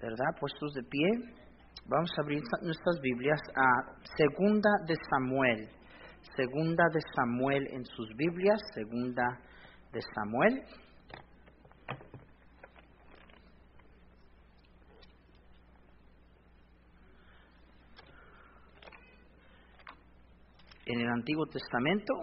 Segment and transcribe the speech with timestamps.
[0.00, 0.26] ¿verdad?
[0.38, 1.08] Puestos de pie.
[1.86, 5.68] Vamos a abrir nuestras Biblias a Segunda de Samuel.
[6.36, 9.40] Segunda de Samuel en sus Biblias, Segunda
[9.92, 10.62] de Samuel.
[20.86, 22.14] En el Antiguo Testamento,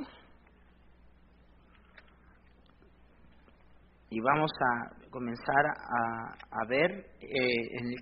[4.10, 8.00] y vamos a comenzar a, ver eh, en el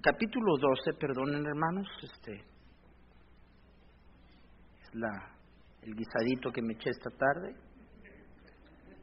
[0.00, 2.34] capítulo 12, perdonen hermanos, este
[4.80, 5.10] es la,
[5.82, 7.56] el guisadito que me eché esta tarde,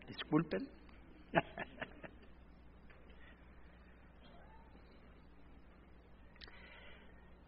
[0.08, 0.68] disculpen.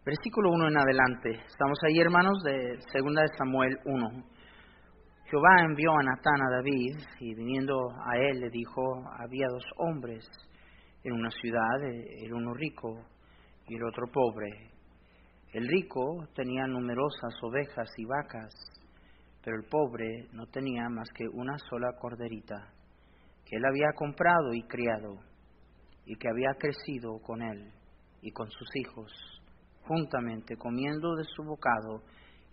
[0.04, 1.30] Versículo 1 en adelante.
[1.46, 4.31] Estamos ahí, hermanos, de segunda de Samuel 1.
[5.32, 8.82] Jehová envió a Natán a David y viniendo a él le dijo,
[9.18, 10.28] había dos hombres
[11.02, 13.06] en una ciudad, el uno rico
[13.66, 14.70] y el otro pobre.
[15.54, 18.52] El rico tenía numerosas ovejas y vacas,
[19.42, 22.70] pero el pobre no tenía más que una sola corderita,
[23.46, 25.14] que él había comprado y criado,
[26.04, 27.72] y que había crecido con él
[28.20, 29.10] y con sus hijos,
[29.88, 32.02] juntamente comiendo de su bocado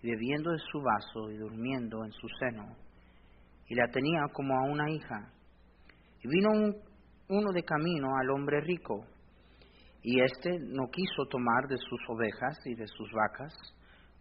[0.02, 2.76] bebiendo de su vaso y durmiendo en su seno,
[3.68, 5.32] y la tenía como a una hija.
[6.22, 6.50] Y vino
[7.30, 9.06] uno de camino al hombre rico,
[10.02, 13.54] y éste no quiso tomar de sus ovejas y de sus vacas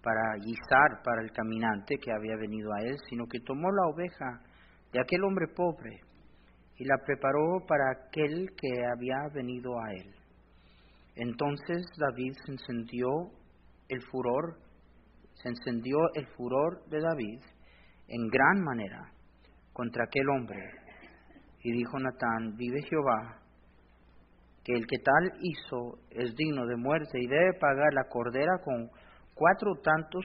[0.02, 4.40] para guisar para el caminante que había venido a él, sino que tomó la oveja
[4.92, 6.00] de aquel hombre pobre
[6.76, 10.14] y la preparó para aquel que había venido a él.
[11.16, 13.08] Entonces David se encendió
[13.88, 14.56] el furor
[15.42, 17.40] se encendió el furor de David
[18.08, 19.12] en gran manera
[19.72, 20.58] contra aquel hombre.
[21.62, 23.40] Y dijo Natán, vive Jehová,
[24.64, 28.88] que el que tal hizo es digno de muerte y debe pagar la cordera con
[29.34, 30.24] cuatro tantos,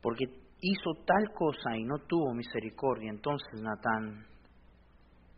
[0.00, 0.24] porque
[0.60, 3.10] hizo tal cosa y no tuvo misericordia.
[3.10, 4.26] Entonces Natán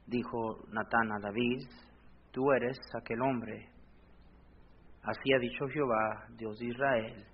[0.07, 1.69] dijo Natán a David,
[2.33, 3.69] tú eres aquel hombre.
[5.03, 7.34] Así ha dicho Jehová, Dios de Israel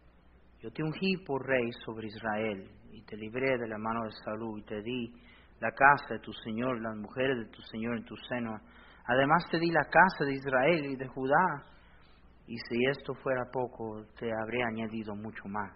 [0.62, 4.58] yo te ungí por rey sobre Israel y te libré de la mano de Salud
[4.58, 5.10] y te di
[5.58, 8.58] la casa de tu Señor, las mujeres de tu Señor en tu seno.
[9.06, 11.64] Además te di la casa de Israel y de Judá.
[12.46, 15.72] Y si esto fuera poco, te habré añadido mucho más.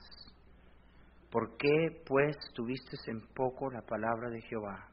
[1.31, 4.89] ¿Por qué, pues, tuviste en poco la palabra de Jehová,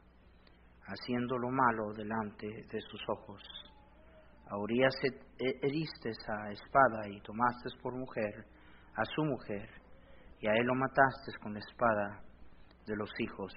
[0.86, 3.42] haciendo lo malo delante de sus ojos?
[4.50, 4.94] A Urias
[5.38, 8.46] heriste a espada y tomaste por mujer
[8.96, 9.70] a su mujer,
[10.42, 12.20] y a él lo mataste con la espada
[12.88, 13.54] de los hijos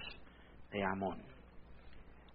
[0.71, 1.17] de Amón.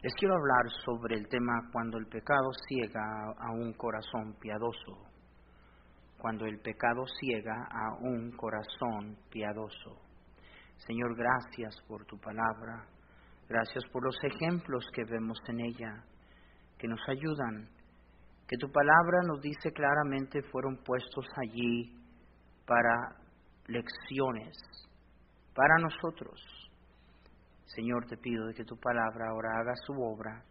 [0.03, 3.03] Les quiero hablar sobre el tema cuando el pecado ciega
[3.39, 5.07] a un corazón piadoso.
[6.19, 10.01] Cuando el pecado ciega a un corazón piadoso.
[10.87, 12.87] Señor, gracias por tu palabra.
[13.49, 16.05] Gracias por los ejemplos que vemos en ella,
[16.79, 17.69] que nos ayudan,
[18.49, 21.97] que tu palabra nos dice claramente fueron puestos allí
[22.67, 23.20] para
[23.71, 24.57] lecciones
[25.55, 26.41] para nosotros.
[27.65, 30.43] Señor, te pido de que tu palabra ahora haga su obra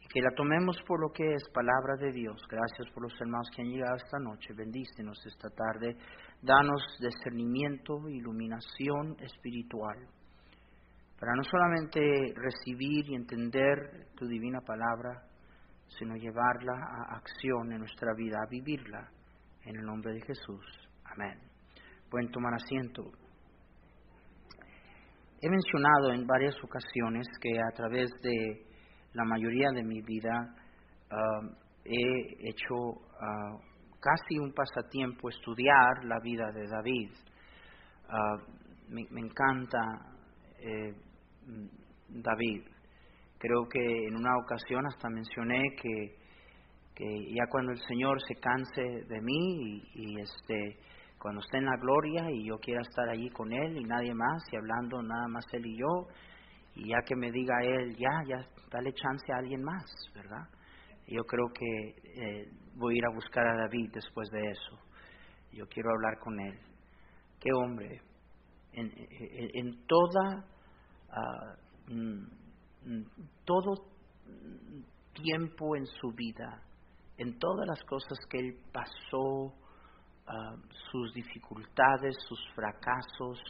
[0.00, 2.40] y que la tomemos por lo que es palabra de Dios.
[2.48, 4.54] Gracias por los hermanos que han llegado esta noche.
[4.54, 5.96] Bendícenos esta tarde.
[6.42, 10.08] Danos discernimiento, iluminación espiritual
[11.20, 12.00] para no solamente
[12.34, 15.22] recibir y entender tu divina palabra,
[15.98, 19.10] sino llevarla a acción en nuestra vida, a vivirla.
[19.62, 20.64] En el nombre de Jesús.
[21.04, 21.49] Amén.
[22.10, 23.04] Pueden tomar asiento.
[25.40, 28.66] He mencionado en varias ocasiones que a través de
[29.14, 30.54] la mayoría de mi vida
[31.10, 31.40] ah,
[31.84, 32.74] he hecho
[33.20, 33.56] ah,
[34.00, 37.10] casi un pasatiempo estudiar la vida de David.
[38.08, 38.36] Ah,
[38.88, 39.78] me, encanta
[40.58, 40.92] eh,
[42.08, 42.64] David.
[43.38, 46.20] Creo que en una ocasión hasta mencioné que
[47.34, 50.76] ya cuando el Señor se canse de mí y este
[51.20, 54.42] cuando esté en la gloria y yo quiera estar allí con Él y nadie más,
[54.50, 56.06] y hablando nada más Él y yo,
[56.74, 59.84] y ya que me diga Él, ya, ya, dale chance a alguien más,
[60.14, 60.48] ¿verdad?
[61.06, 64.78] Yo creo que eh, voy a ir a buscar a David después de eso.
[65.52, 66.58] Yo quiero hablar con Él.
[67.38, 68.00] Qué hombre,
[68.72, 68.90] en,
[69.54, 70.44] en, toda,
[71.10, 71.56] ah,
[71.88, 72.22] mm,
[72.86, 73.04] mm,
[73.44, 73.74] todo
[75.12, 76.62] tiempo en su vida,
[77.18, 79.52] en todas las cosas que Él pasó,
[80.32, 80.54] Ah,
[80.92, 83.42] sus dificultades, sus fracasos,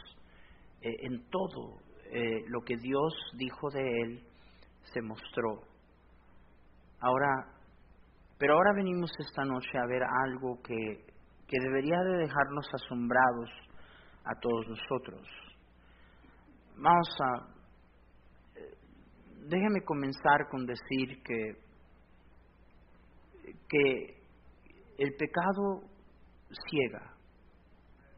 [0.80, 1.76] eh, en todo
[2.10, 4.26] eh, lo que Dios dijo de él
[4.84, 5.60] se mostró.
[7.00, 7.28] Ahora,
[8.38, 11.04] Pero ahora venimos esta noche a ver algo que,
[11.46, 13.50] que debería de dejarnos asombrados
[14.24, 15.28] a todos nosotros.
[16.76, 17.46] Vamos a...
[19.46, 21.58] Déjeme comenzar con decir que,
[23.68, 24.22] que
[24.96, 25.89] el pecado
[26.68, 27.14] ciega,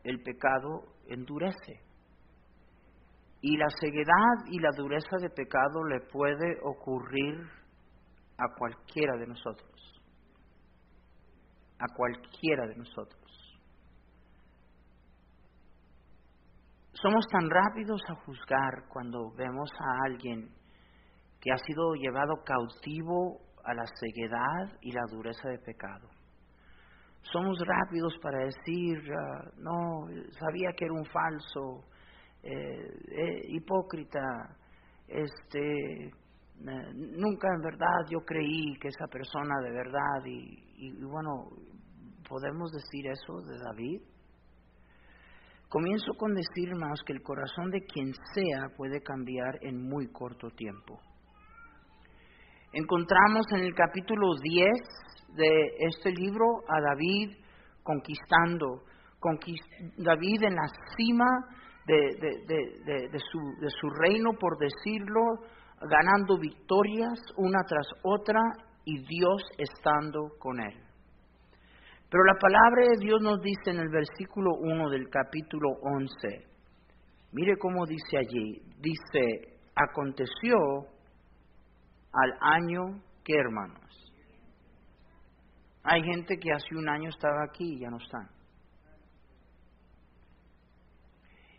[0.05, 1.81] el pecado endurece.
[3.41, 7.45] Y la ceguedad y la dureza de pecado le puede ocurrir
[8.39, 10.01] a cualquiera de nosotros.
[11.79, 13.21] A cualquiera de nosotros.
[16.93, 20.55] Somos tan rápidos a juzgar cuando vemos a alguien
[21.41, 26.09] que ha sido llevado cautivo a la ceguedad y la dureza de pecado.
[27.31, 30.07] Somos rápidos para decir, ah, no,
[30.39, 31.85] sabía que era un falso,
[32.43, 34.21] eh, eh, hipócrita,
[35.07, 36.11] este,
[36.59, 41.51] nunca en verdad yo creí que esa persona de verdad, y, y bueno,
[42.29, 44.03] ¿podemos decir eso de David?
[45.69, 50.51] Comienzo con decir más que el corazón de quien sea puede cambiar en muy corto
[50.51, 51.01] tiempo.
[52.75, 54.71] Encontramos en el capítulo 10
[55.35, 57.37] de este libro a David
[57.83, 58.83] conquistando,
[59.99, 61.27] David en la cima
[61.87, 65.21] de, su, de su reino, por decirlo,
[65.81, 68.41] ganando victorias una tras otra
[68.85, 70.75] y Dios estando con él.
[72.11, 76.47] Pero la palabra de Dios nos dice en el versículo 1 del capítulo 11,
[77.33, 80.59] mire cómo dice allí, dice, aconteció
[82.13, 84.02] al año que hermanos.
[85.85, 88.29] Hay gente que hace un año estaba aquí y ya no están.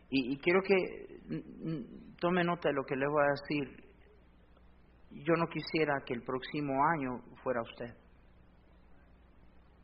[0.10, 1.14] Y, y quiero que
[2.20, 3.84] tome nota de lo que le voy a decir.
[5.12, 7.94] Yo no quisiera que el próximo año fuera usted.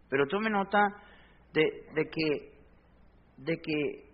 [0.09, 0.79] Pero tome nota
[1.53, 2.53] de, que,
[3.37, 4.09] de que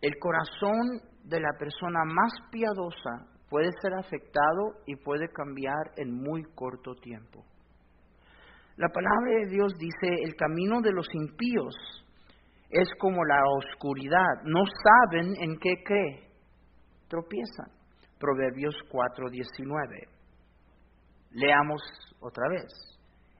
[0.00, 6.42] el corazón de la persona más piadosa puede ser afectado y puede cambiar en muy
[6.54, 7.44] corto tiempo.
[8.76, 11.74] La palabra de Dios dice, el camino de los impíos
[12.68, 16.28] es como la oscuridad, no saben en qué cree,
[17.08, 17.70] tropiezan.
[18.18, 20.08] Proverbios 4:19.
[21.32, 21.82] Leamos
[22.20, 22.72] otra vez.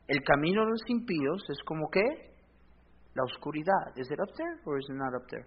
[0.07, 2.37] El camino de los impíos es como que
[3.15, 3.97] la oscuridad.
[3.97, 5.47] Is it up there or is it not up there?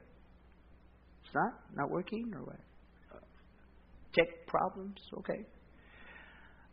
[1.23, 1.53] It's not?
[1.75, 2.59] Not working or what?
[4.11, 5.45] Check problems, okay.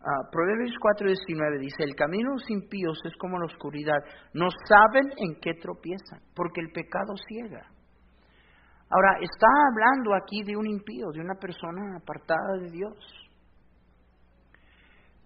[0.07, 3.99] Uh, Proverbios 4:19 dice, el camino de los impíos es como la oscuridad,
[4.35, 7.67] no saben en qué tropiezan, porque el pecado ciega.
[8.89, 12.95] Ahora, está hablando aquí de un impío, de una persona apartada de Dios.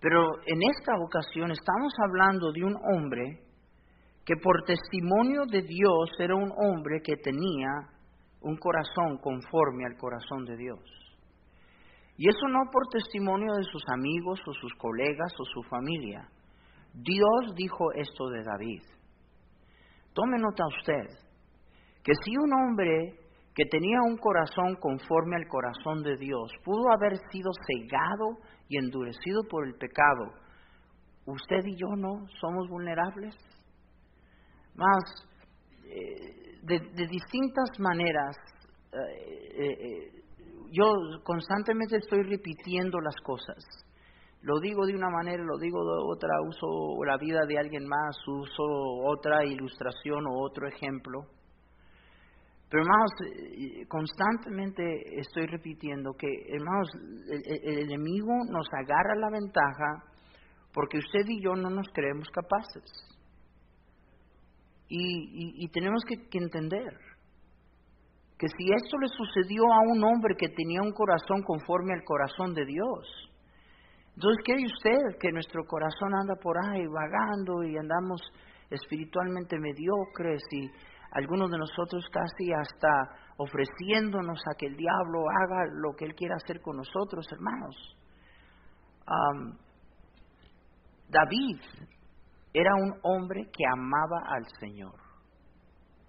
[0.01, 3.43] Pero en esta ocasión estamos hablando de un hombre
[4.25, 7.69] que por testimonio de Dios era un hombre que tenía
[8.41, 11.00] un corazón conforme al corazón de Dios.
[12.21, 16.29] Y eso no por testimonio de sus amigos o sus colegas o su familia.
[16.93, 18.83] Dios dijo esto de David.
[20.13, 21.17] Tome nota usted
[22.05, 23.19] que si un hombre
[23.55, 28.37] que tenía un corazón conforme al corazón de Dios pudo haber sido cegado
[28.69, 30.35] y endurecido por el pecado,
[31.25, 33.35] usted y yo no somos vulnerables.
[34.75, 35.05] Más,
[35.87, 38.37] eh, de, distintas maneras,
[38.93, 40.20] eh, eh,
[40.73, 43.65] yo constantemente estoy repitiendo las cosas.
[44.43, 48.17] Lo digo de una manera, lo digo de otra, uso la vida de alguien más,
[48.27, 48.65] uso
[49.05, 51.27] otra ilustración o otro ejemplo.
[52.71, 56.89] Pero hermanos, eh, constantemente estoy repitiendo que, hermanos,
[57.29, 60.05] el, enemigo nos agarra la ventaja
[60.73, 62.85] porque usted y yo no nos creemos capaces.
[64.89, 66.93] Y, tenemos que, entender
[68.41, 72.55] que si esto le sucedió a un hombre que tenía un corazón conforme al corazón
[72.55, 73.31] de Dios,
[74.15, 78.23] entonces ¿qué usted que nuestro corazón anda por ahí vagando y andamos
[78.71, 80.71] espiritualmente mediocres y
[81.13, 82.89] algunos de nosotros casi hasta
[83.37, 87.77] ofreciéndonos a que el diablo haga lo que él quiera hacer con nosotros, hermanos.
[91.11, 91.61] David
[92.55, 94.95] era un hombre que amaba al Señor.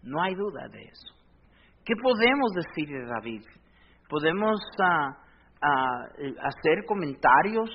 [0.04, 1.21] No hay duda de eso.
[1.84, 3.44] ¿Qué podemos decir de David?
[4.08, 5.18] Podemos ah,
[5.62, 6.06] ah,
[6.44, 7.70] hacer comentarios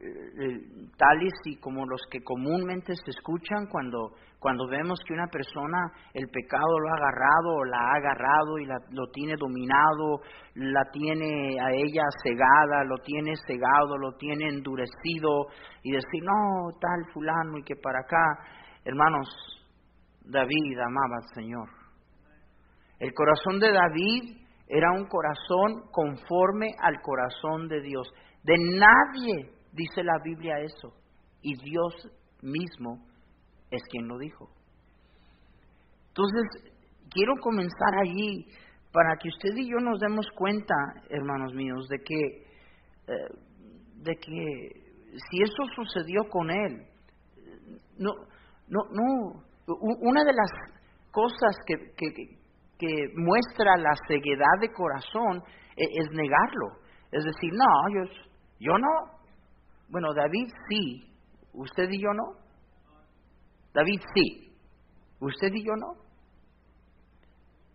[0.00, 0.60] eh, eh,
[0.96, 6.28] tales y como los que comúnmente se escuchan cuando, cuando vemos que una persona el
[6.28, 10.20] pecado lo ha agarrado o la ha agarrado y lo tiene dominado,
[10.54, 15.46] la tiene a ella cegada, lo tiene cegado, lo tiene endurecido
[15.82, 18.24] y decir, no, tal fulano y que para acá.
[18.84, 19.26] Hermanos,
[20.22, 21.77] David amaba al Señor.
[22.98, 24.36] El corazón de David
[24.66, 28.08] era un corazón conforme al corazón de Dios.
[28.42, 30.92] De nadie dice la Biblia eso.
[31.42, 31.94] Y Dios
[32.42, 33.04] mismo
[33.70, 34.50] es quien lo dijo.
[36.08, 36.74] Entonces,
[37.10, 38.46] quiero comenzar allí
[38.92, 40.74] para que usted y yo nos demos cuenta,
[41.10, 42.26] hermanos míos, de que,
[43.06, 43.28] eh,
[44.02, 44.88] de que
[45.30, 46.86] si eso sucedió con él,
[47.98, 48.12] no,
[48.68, 49.42] no, no,
[50.00, 50.50] una de las
[51.10, 52.37] cosas que, que,
[53.16, 55.42] muestra la ceguedad de corazón
[55.76, 56.68] es, es, negarlo.
[57.10, 58.10] Es decir, no, yo,
[58.60, 59.18] yo no.
[59.88, 61.12] Bueno, David sí,
[61.52, 62.38] usted y yo no.
[63.74, 64.52] David sí,
[65.20, 66.08] usted y yo no.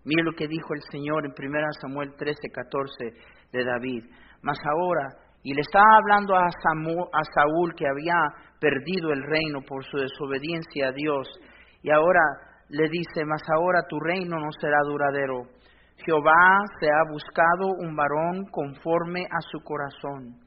[0.05, 3.13] Mire lo que dijo el Señor en 1 Samuel 13, 14
[3.51, 4.03] de David.
[4.41, 5.07] Mas ahora,
[5.43, 8.15] y le estaba hablando a, a Saúl que había
[8.59, 11.27] perdido el reino por su desobediencia a Dios,
[11.81, 12.19] y ahora
[12.69, 15.43] le dice, mas ahora tu reino no será duradero.
[15.97, 20.39] Jehová se ha buscado un varón conforme a su corazón,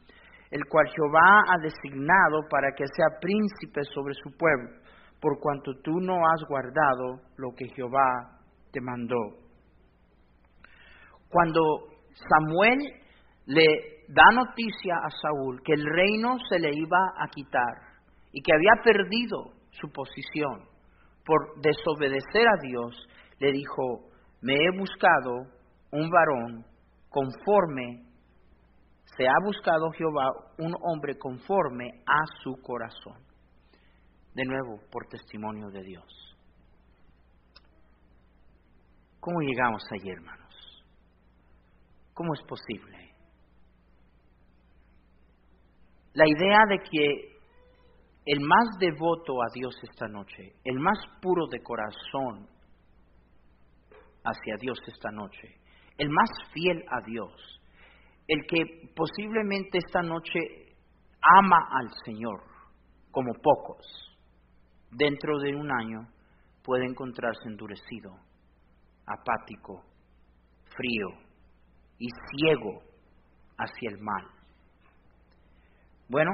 [0.50, 4.70] el cual Jehová ha designado para que sea príncipe sobre su pueblo,
[5.20, 8.40] por cuanto tú no has guardado lo que Jehová
[8.72, 9.38] te mandó.
[11.30, 11.60] Cuando
[12.28, 12.78] Samuel
[13.46, 13.64] le
[14.08, 17.74] da noticia a Saúl que el reino se le iba a quitar
[18.32, 20.75] y que había perdido su posición
[21.26, 24.08] por desobedecer a Dios, le dijo,
[24.40, 25.32] me he buscado
[25.90, 26.64] un varón
[27.10, 28.04] conforme,
[29.16, 30.28] se ha buscado Jehová
[30.58, 33.24] un hombre conforme a su corazón.
[34.34, 36.36] De nuevo, por testimonio de Dios.
[39.18, 40.46] ¿Cómo llegamos allí, hermano?
[42.16, 43.12] ¿Cómo es posible?
[46.14, 47.35] La idea de que
[48.26, 52.48] el más devoto a Dios esta noche, el más puro de corazón
[54.24, 55.60] hacia Dios esta noche,
[55.96, 57.32] el más fiel a Dios,
[58.26, 60.40] el que posiblemente esta noche
[61.20, 62.42] ama al Señor
[63.12, 63.86] como pocos,
[64.90, 66.08] dentro de un año
[66.64, 68.10] puede encontrarse endurecido,
[69.06, 69.84] apático,
[70.76, 71.26] frío,
[71.98, 72.82] y ciego
[73.56, 74.26] hacia el mal.
[76.08, 76.32] Bueno,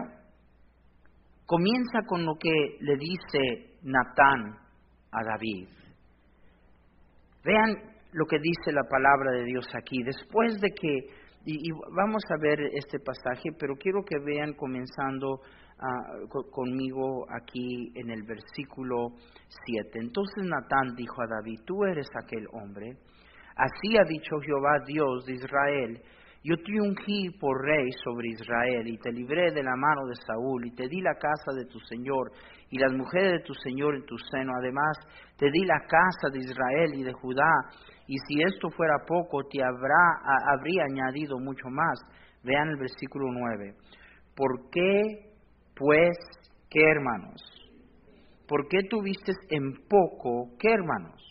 [1.52, 4.56] comienza con lo que le dice Natán
[5.10, 5.68] a David.
[7.44, 7.76] Vean
[8.12, 10.02] lo que dice la palabra de Dios aquí.
[10.02, 11.10] Después de que,
[11.44, 15.42] y, vamos a ver este pasaje, pero quiero que vean comenzando
[15.78, 19.08] ah, conmigo aquí en el versículo
[19.66, 19.98] 7.
[20.00, 22.96] Entonces Natán dijo a David, tú eres aquel hombre
[23.56, 26.00] Así ha dicho Jehová Dios de Israel,
[26.44, 30.74] yo te por rey sobre Israel y te libré de la mano de Saúl y
[30.74, 32.32] te di la casa de tu Señor
[32.70, 34.52] y las mujeres de tu Señor en tu seno.
[34.58, 34.98] Además,
[35.36, 37.52] te di la casa de Israel y de Judá.
[38.08, 40.18] Y si esto fuera poco, te habrá,
[40.52, 41.98] habría añadido mucho más.
[42.42, 43.74] Vean el versículo 9.
[44.34, 45.32] ¿Por qué,
[45.76, 46.16] pues,
[46.68, 47.40] qué hermanos?
[48.48, 51.22] ¿Por qué tuviste en poco, qué hermanos?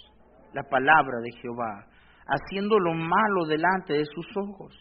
[0.53, 1.91] La palabra de Jehová
[2.31, 4.73] haciendo lo malo delante de sus ojos.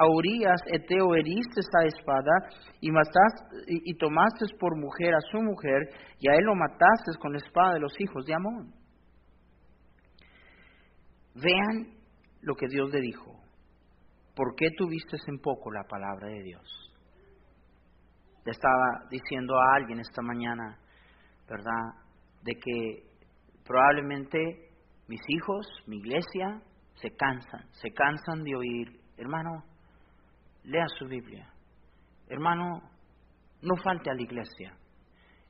[0.00, 2.30] A Urias Eteo heriste esa espada
[2.80, 5.88] y, mataste, y, tomaste por mujer a su mujer
[6.20, 8.72] y a él lo mataste con la espada de los hijos de Amón.
[11.34, 11.98] Vean
[12.42, 13.32] lo que Dios le dijo.
[14.36, 16.62] ¿Por qué tuviste en poco la palabra de Dios?
[18.44, 20.78] Le estaba diciendo a alguien esta mañana,
[21.48, 22.06] ¿verdad?
[22.44, 23.02] De que
[23.66, 24.38] probablemente
[25.08, 26.62] mis hijos, mi iglesia,
[26.94, 29.64] se cansan, se cansan de oír, hermano,
[30.68, 31.50] lea su Biblia,
[32.28, 32.82] hermano,
[33.62, 34.76] no falte a la iglesia,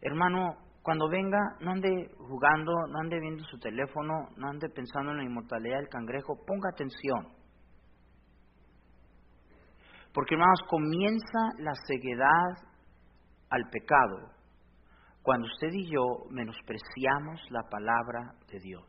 [0.00, 5.18] hermano, cuando venga, no ande jugando, no ande viendo su teléfono, no ande pensando en
[5.18, 7.28] la inmortalidad del cangrejo, ponga atención.
[10.14, 12.68] Porque hermanos, comienza la ceguedad
[13.50, 14.30] al pecado
[15.22, 18.86] cuando usted y yo menospreciamos la palabra de Dios.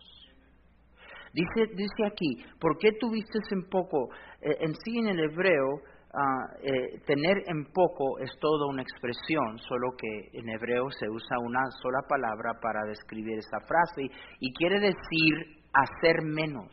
[1.34, 4.10] Dice, dice aquí, ¿por qué tuviste en poco?
[4.42, 5.82] Eh, en sí en el hebreo,
[6.14, 11.40] ah, eh, tener en poco es toda una expresión, solo que en hebreo se usa
[11.40, 14.04] una sola palabra para describir esa frase
[14.40, 16.70] y quiere decir hacer menos,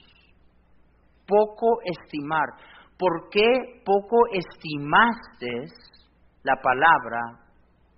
[1.26, 2.49] poco estimar.
[2.99, 5.66] ¿Por qué poco estimaste
[6.43, 7.21] la palabra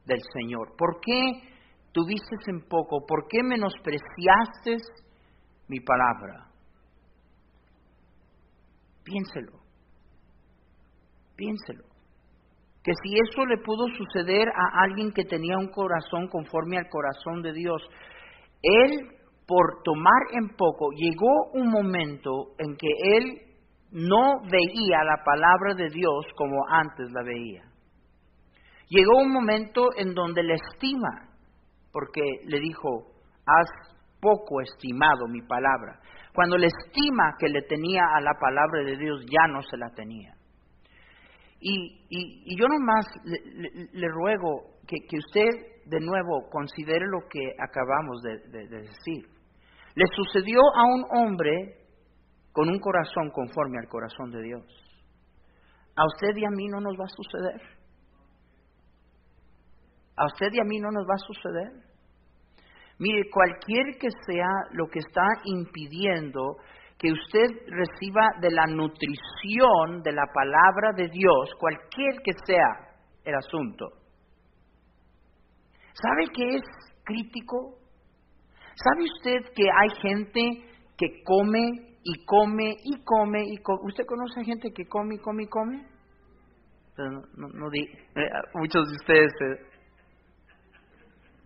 [0.04, 0.74] del Señor?
[0.76, 1.48] ¿Por qué
[1.92, 3.06] tuviste en poco?
[3.06, 4.76] ¿Por qué menospreciaste
[5.68, 6.48] mi palabra?
[9.04, 9.57] Piénselo.
[11.38, 11.84] Piénselo.
[12.82, 17.42] Que si eso le pudo suceder a alguien que tenía un corazón conforme al corazón
[17.42, 17.80] de Dios,
[18.60, 19.08] él,
[19.46, 23.38] por tomar en poco, llegó un momento en que él
[23.92, 27.62] no veía la palabra de Dios como antes la veía.
[28.88, 31.28] Llegó un momento en donde le estima,
[31.92, 33.12] porque le dijo,
[33.46, 33.68] has
[34.20, 36.00] poco estimado mi palabra.
[36.34, 39.90] Cuando le estima que le tenía a la palabra de Dios, ya no se la
[39.94, 40.37] tenía.
[41.60, 45.48] Y, yo nomás le, ruego que, usted
[45.86, 49.26] de nuevo considere lo que acabamos de decir.
[49.94, 51.78] Le sucedió a un hombre
[52.52, 54.64] con un corazón conforme al corazón de Dios.
[55.96, 57.60] A usted y a mí no nos va a suceder.
[60.16, 61.72] A usted y a mí no nos va a suceder.
[62.98, 66.56] Mire, cualquier que sea lo que está impidiendo
[66.98, 72.88] que usted reciba de la nutrición de la palabra de Dios, cualquier que sea
[73.24, 73.86] el asunto.
[75.92, 76.62] ¿Sabe qué es
[77.04, 77.78] crítico?
[78.74, 80.40] ¿Sabe usted que hay gente
[80.96, 83.80] que come y come y come y come?
[83.84, 85.86] ¿Usted conoce gente que come y come y come?
[86.96, 87.90] No, no, eh,
[88.54, 89.32] muchos de ustedes.
[89.40, 89.66] Eh,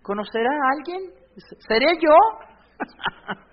[0.03, 1.13] ¿Conocerá a alguien?
[1.69, 2.17] ¿Seré yo?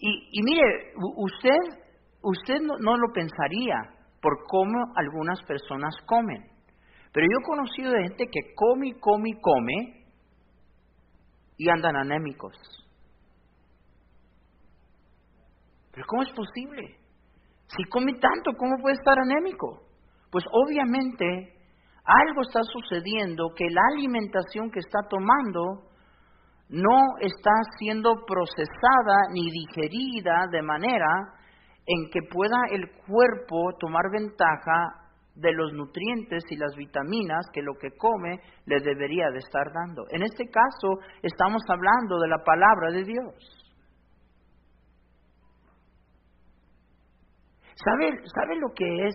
[0.00, 1.78] y, mire, usted,
[2.22, 3.76] usted no, lo pensaría
[4.22, 6.42] por cómo algunas personas comen.
[7.12, 10.06] Pero yo he conocido de gente que come y come y come
[11.58, 12.54] y andan anémicos.
[15.92, 16.96] Pero ¿cómo es posible?
[17.76, 19.82] Si come tanto, ¿cómo puede estar anémico?
[20.30, 21.58] Pues obviamente
[22.04, 25.89] algo está sucediendo que la alimentación que está tomando
[26.70, 31.34] no está siendo procesada ni digerida de manera
[31.84, 35.00] en que pueda el cuerpo tomar ventaja
[35.34, 40.04] de los nutrientes y las vitaminas que lo que come le debería de estar dando.
[40.10, 43.60] En este caso estamos hablando de la palabra de Dios.
[47.74, 49.14] ¿Sabe, sabe lo que es?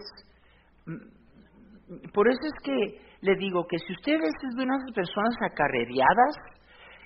[2.13, 6.35] Por eso es que le digo que si usted es de unas personas acarreadas,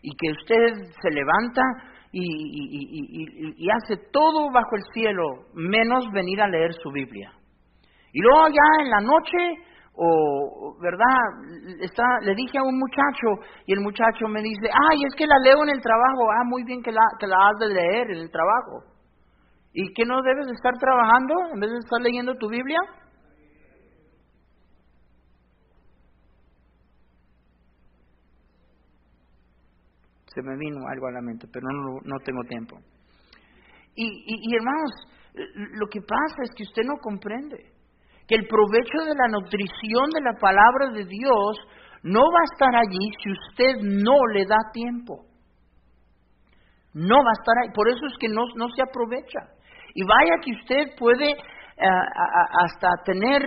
[0.02, 1.62] y que usted se levanta
[2.12, 7.32] y, hace todo bajo el cielo, menos venir a leer su Biblia.
[8.12, 9.38] Y luego ya en la noche,
[9.94, 11.82] o, ¿verdad?
[11.82, 15.38] Está, le dije a un muchacho y el muchacho me dice, ay, es que la
[15.44, 16.32] leo en el trabajo.
[16.32, 18.84] Ah, muy bien que la, que la has de leer en el trabajo.
[19.74, 22.80] ¿Y que no debes estar trabajando en vez de estar leyendo tu Biblia?
[30.34, 32.78] Se me vino algo a la mente, pero no, no tengo tiempo.
[33.96, 34.92] Y, y, hermanos,
[35.80, 37.58] lo que pasa es que usted no comprende
[38.28, 41.58] que el provecho de la nutrición de la palabra de Dios
[42.04, 45.26] no va a estar allí si usted no le da tiempo.
[46.94, 47.74] No va a estar ahí.
[47.74, 49.40] Por eso es que no, no se aprovecha.
[49.94, 51.38] Y vaya que usted puede eh,
[52.62, 53.42] hasta tener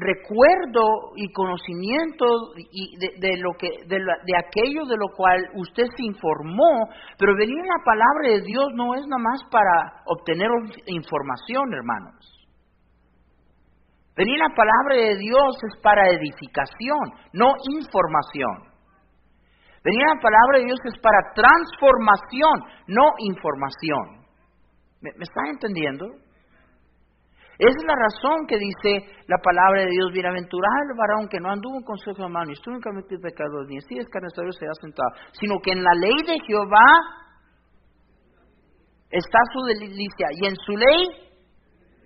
[0.00, 6.88] recuerdo y conocimiento de, lo que de, de, aquello de lo cual usted se informó,
[7.18, 10.48] pero venir la palabra de Dios no es nada más para obtener
[10.86, 12.42] información, hermanos.
[14.14, 17.00] Venir la palabra de Dios es para edificación,
[17.32, 18.72] no información.
[19.82, 24.22] Venir la palabra de Dios es para transformación, no información.
[25.00, 26.06] ¿Me, me están entendiendo?
[27.62, 31.78] Es la razón que dice la palabra de Dios, bienaventurado el varón que no anduvo
[31.78, 35.10] en consejo de mano, y estuvo en de pecado, ni así escarnecedor se ha sentado,
[35.30, 36.90] sino que en la ley de Jehová
[39.10, 41.06] está su delicia, y en su ley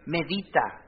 [0.05, 0.85] medita.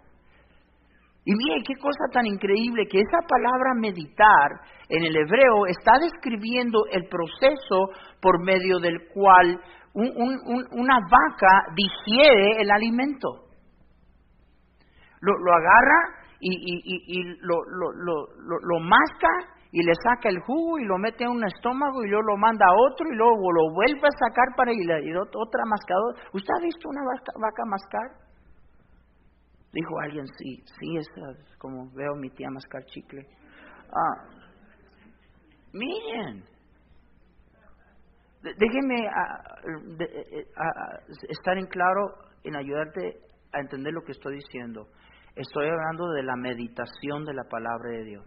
[1.24, 4.50] Y mire qué cosa tan increíble que esa palabra meditar
[4.90, 7.88] en el hebreo está describiendo el proceso
[8.20, 9.60] por medio del cual
[9.94, 13.47] una vaca digiere el alimento
[15.20, 19.28] lo, lo agarra y, y, y, lo, lo, lo, lo, masca
[19.72, 22.64] y le saca el jugo y lo mete en un estómago y luego lo manda
[22.66, 26.20] a otro y luego lo vuelve a sacar para ir a otra mascadora.
[26.32, 28.28] ¿Usted ha visto una vaca, vaca mascar?
[29.72, 31.08] Dijo alguien, sí, sí, es
[31.58, 33.26] como veo a mi tía mascar chicle.
[33.90, 34.24] Ah,
[35.72, 36.44] miren,
[38.42, 39.42] déjenme ah,
[40.00, 43.20] eh, ah, estar en claro en ayudarte
[43.52, 44.86] a entender lo que estoy diciendo.
[45.38, 48.26] Estoy hablando de la meditación de la palabra de Dios.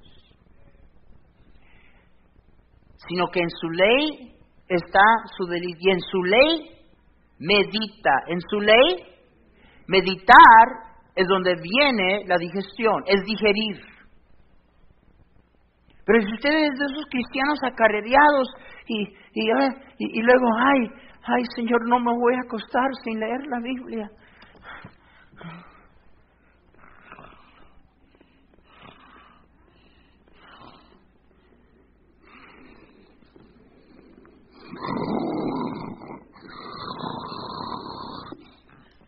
[3.05, 4.37] Sino que en su ley
[4.69, 5.01] está
[5.37, 5.77] su delicia.
[5.77, 6.71] Y en su ley
[7.37, 8.15] medita.
[8.27, 9.03] En su ley,
[9.87, 10.65] meditar
[11.13, 13.81] es donde viene la digestión, es digerir.
[16.05, 18.47] Pero si ustedes de esos cristianos acarreados
[18.87, 20.87] y, y, luego, ay,
[21.23, 24.09] ay Señor, no me voy a acostar sin leer la Biblia.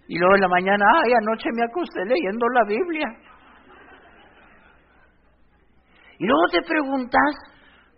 [0.07, 3.07] Y luego en la mañana, ay, anoche me acosté leyendo la Biblia.
[6.19, 7.35] Y luego te preguntas,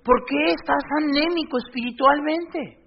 [0.04, 2.86] ¿por qué estás anémico espiritualmente?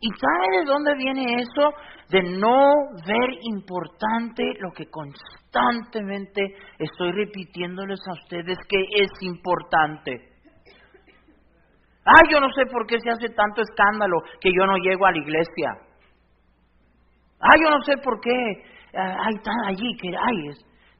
[0.00, 1.72] ¿Y sabe de dónde viene eso?
[2.08, 2.72] De no
[3.06, 6.42] ver importante lo que constantemente
[6.78, 10.29] estoy repitiéndoles a ustedes que es importante.
[12.04, 15.12] Ay, yo no sé por qué se hace tanto escándalo que yo no llego a
[15.12, 15.70] la iglesia.
[17.40, 18.30] Ay, yo no sé por qué.
[18.92, 20.50] Hay tan allí que, ay,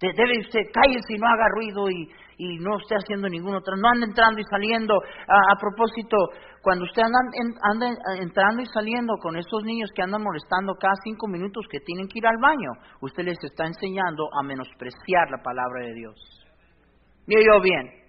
[0.00, 2.08] debe usted, cállese y no haga ruido y,
[2.38, 4.94] y no esté haciendo ningún otro, no ande entrando y saliendo.
[4.96, 6.16] A, propósito,
[6.62, 7.86] cuando usted anda,
[8.18, 12.18] entrando y saliendo con estos niños que andan molestando cada cinco minutos que tienen que
[12.18, 12.70] ir al baño,
[13.02, 16.46] usted les está enseñando a menospreciar la palabra de Dios.
[17.26, 17.99] Mire yo bien,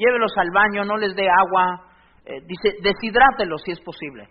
[0.00, 1.86] llévelos al baño, no les dé agua,
[2.24, 4.28] eh, dice, deshidrátelos si es posible.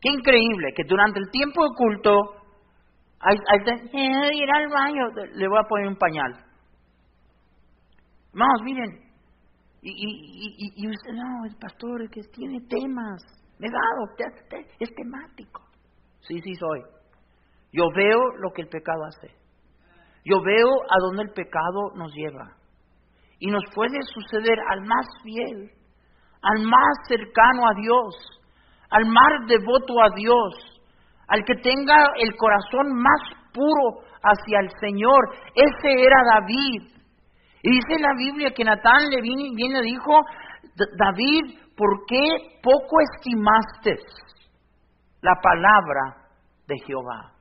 [0.00, 2.12] Qué increíble que durante el tiempo de culto,
[3.20, 6.32] hay, hay, ir al baño, le voy a poner un pañal.
[8.32, 9.08] Vamos, miren,
[9.82, 13.22] y, y, y, usted, no, el pastor que tiene temas,
[13.58, 15.62] me dado, es temático.
[16.20, 16.82] Sí, sí soy.
[17.72, 19.34] Yo veo lo que el pecado hace.
[20.24, 22.57] Yo veo a dónde el pecado nos lleva.
[23.40, 25.70] Y nos puede suceder al más fiel,
[26.42, 28.16] al más cercano a Dios,
[28.90, 30.82] al más devoto a Dios,
[31.28, 33.20] al que tenga el corazón más
[33.52, 35.20] puro hacia el Señor.
[35.54, 36.98] Ese era David.
[37.62, 40.12] Y dice la Biblia que Natán le viene, y dijo,
[40.96, 43.96] David, ¿por qué poco estimaste
[45.20, 46.28] la palabra
[46.66, 47.32] de Jehová?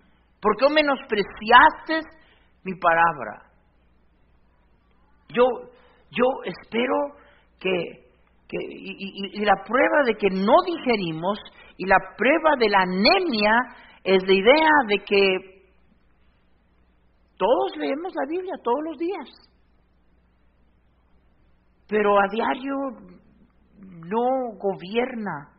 [0.41, 2.01] ¿Por qué menospreciaste
[2.63, 3.43] mi palabra?
[5.29, 5.43] Yo,
[6.11, 6.95] yo espero
[7.59, 7.71] que,
[8.47, 11.39] que y, y, la prueba de que no digerimos
[11.77, 13.53] y la prueba de la anemia
[14.03, 15.57] es la idea de que
[17.37, 19.47] todos leemos la Biblia todos los días
[21.87, 22.75] pero a diario
[23.79, 25.49] no gobierna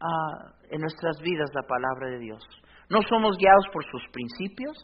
[0.00, 2.42] ah, en nuestras vidas la palabra de Dios.
[2.88, 4.76] No somos guiados por sus principios,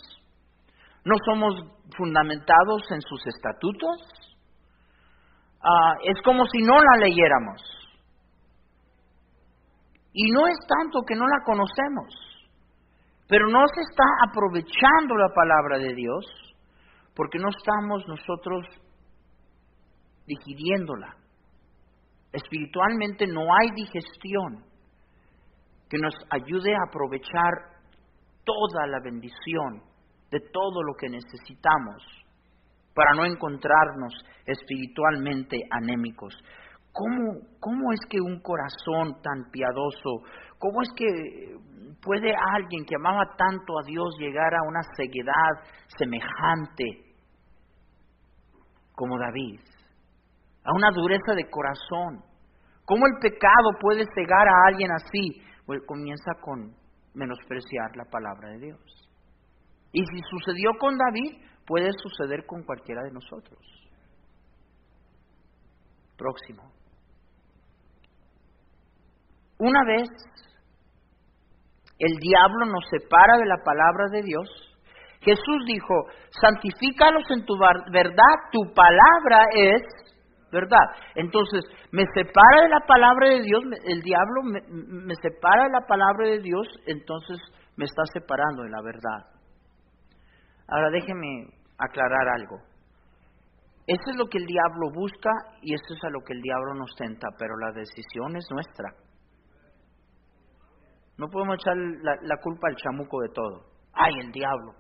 [1.04, 1.54] no somos
[1.96, 4.25] fundamentados en sus estatutos.
[5.68, 7.60] Ah, es como si no la leyéramos.
[10.12, 12.14] Y no es tanto que no la conocemos,
[13.28, 16.24] pero no se está aprovechando la palabra de Dios
[17.16, 18.64] porque no estamos nosotros
[20.26, 21.16] digiriéndola.
[22.32, 24.64] Espiritualmente no hay digestión
[25.88, 27.52] que nos ayude a aprovechar
[28.44, 29.82] toda la bendición
[30.30, 32.02] de todo lo que necesitamos
[32.94, 34.14] para no encontrarnos
[34.46, 36.36] espiritualmente anémicos.
[36.92, 40.22] ¿Cómo, ¿Cómo es que un corazón tan piadoso,
[40.58, 41.56] cómo es que
[42.02, 45.62] puede alguien que amaba tanto a Dios llegar a una ceguedad
[45.98, 46.84] semejante
[48.94, 49.60] como David?
[50.66, 52.22] a una dureza de corazón.
[52.84, 55.42] ¿Cómo el pecado puede cegar a alguien así?
[55.64, 56.74] Pues comienza con
[57.14, 58.80] menospreciar la palabra de Dios.
[59.92, 63.58] Y si sucedió con David, puede suceder con cualquiera de nosotros.
[66.26, 66.72] Próximo.
[69.58, 70.08] Una vez
[72.00, 74.48] el diablo nos separa de la palabra de Dios,
[75.20, 75.94] Jesús dijo,
[76.40, 77.54] santifícalos en tu
[77.92, 79.82] verdad, tu palabra es
[80.50, 80.86] ¿verdad?
[81.14, 86.26] Entonces, me separa de la palabra de Dios, el diablo me, separa de la palabra
[86.26, 87.38] de Dios, entonces
[87.76, 89.26] me está separando de la verdad.
[90.66, 92.75] Ahora déjeme aclarar algo.
[93.86, 95.30] Eso es lo que el diablo busca
[95.62, 98.92] y eso es a lo que el diablo nos tenta, pero la decisión es nuestra.
[101.16, 103.64] No podemos echar la, culpa al chamuco de todo.
[103.92, 104.72] Ay, el diablo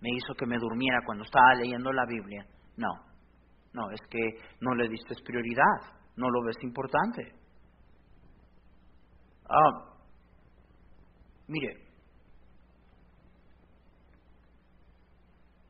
[0.00, 2.44] me hizo que me durmiera cuando estaba leyendo la Biblia.
[2.76, 2.90] No,
[3.72, 4.18] no, es que
[4.60, 7.32] no le diste prioridad, no lo ves importante.
[9.48, 9.94] Ah,
[11.46, 11.86] mire,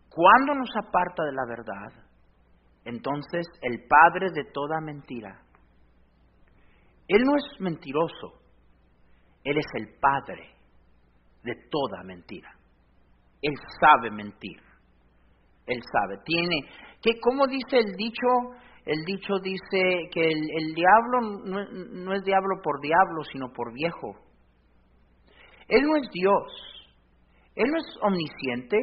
[0.09, 2.07] cuando nos aparta de la verdad,
[2.88, 5.42] entonces el padre de toda mentira,
[7.07, 8.40] él no es mentiroso,
[9.44, 10.55] él es el padre
[11.44, 12.51] de toda mentira.
[13.42, 14.57] Él sabe mentir.
[15.66, 16.66] Él sabe, tiene
[17.03, 18.27] Que como dice el dicho,
[18.87, 24.16] el dicho dice que el, diablo no, es diablo por diablo, sino por viejo.
[25.68, 26.88] Él no es Dios.
[27.55, 28.77] Él no es omnisciente.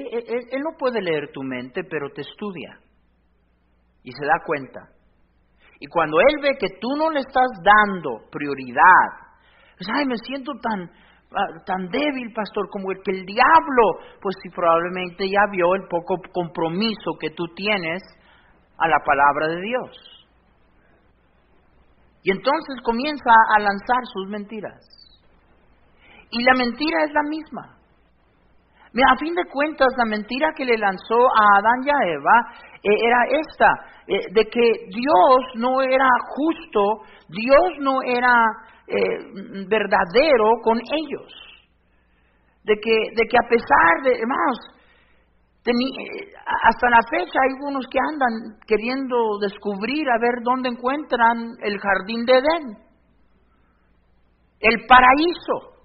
[0.51, 2.84] él no puede leer tu mente, pero te estudia.
[4.05, 4.95] Y se da cuenta.
[5.79, 9.25] Y cuando Él ve que tú no le estás dando prioridad,
[9.77, 10.89] pues, ay, me siento tan,
[11.35, 13.83] ah, tan débil, pastor, como el que el diablo,
[14.21, 18.01] pues si probablemente ya vio el poco compromiso que tú tienes
[18.77, 20.27] a la palabra de Dios.
[22.23, 24.81] Y entonces comienza a lanzar sus mentiras.
[26.31, 27.75] Y la mentira es la misma.
[28.95, 32.37] A fin de cuentas, la mentira que le lanzó a Adán y a Eva
[32.81, 33.69] eh, era esta,
[34.07, 38.45] eh, de que Dios no era justo, Dios no era
[38.87, 41.33] eh, verdadero con ellos.
[42.63, 44.59] De que, de que a pesar de, hermanos,
[46.63, 52.25] hasta la fecha hay unos que andan queriendo descubrir a ver dónde encuentran el jardín
[52.25, 52.77] de Edén,
[54.59, 55.75] el paraíso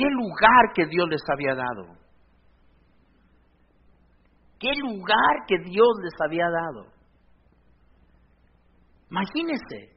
[0.00, 1.99] qué lugar que Dios les había dado.
[4.60, 6.92] Qué lugar que Dios les había dado.
[9.10, 9.96] Imagínense,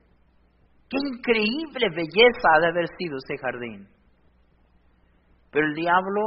[0.90, 3.88] qué increíble belleza ha de haber sido ese jardín.
[5.52, 6.22] Pero el diablo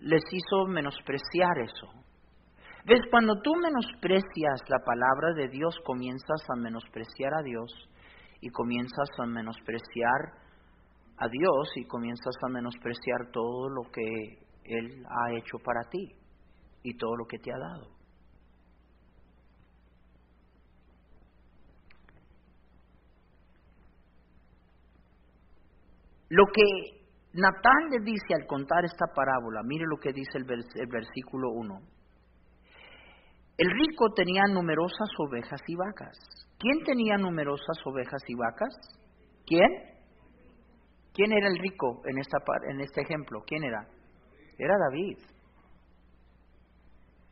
[0.00, 1.86] les hizo menospreciar eso.
[2.84, 3.00] ¿Ves?
[3.12, 7.70] Cuando tú menosprecias la palabra de Dios, comienzas a menospreciar a Dios
[8.40, 10.32] y comienzas a menospreciar
[11.16, 16.27] a Dios y comienzas a menospreciar todo lo que Él ha hecho para ti
[16.82, 17.98] y todo lo que te ha dado.
[26.30, 26.98] Lo que
[27.32, 31.80] Natán le dice al contar esta parábola, mire lo que dice el, versículo 1.
[33.56, 36.16] El rico tenía numerosas ovejas y vacas.
[36.58, 38.74] ¿Quién tenía numerosas ovejas y vacas?
[39.46, 39.70] ¿Quién?
[41.14, 42.38] ¿Quién era el rico en, esta,
[42.70, 43.42] en este ejemplo?
[43.46, 43.86] ¿Quién era?
[44.58, 45.18] Era David.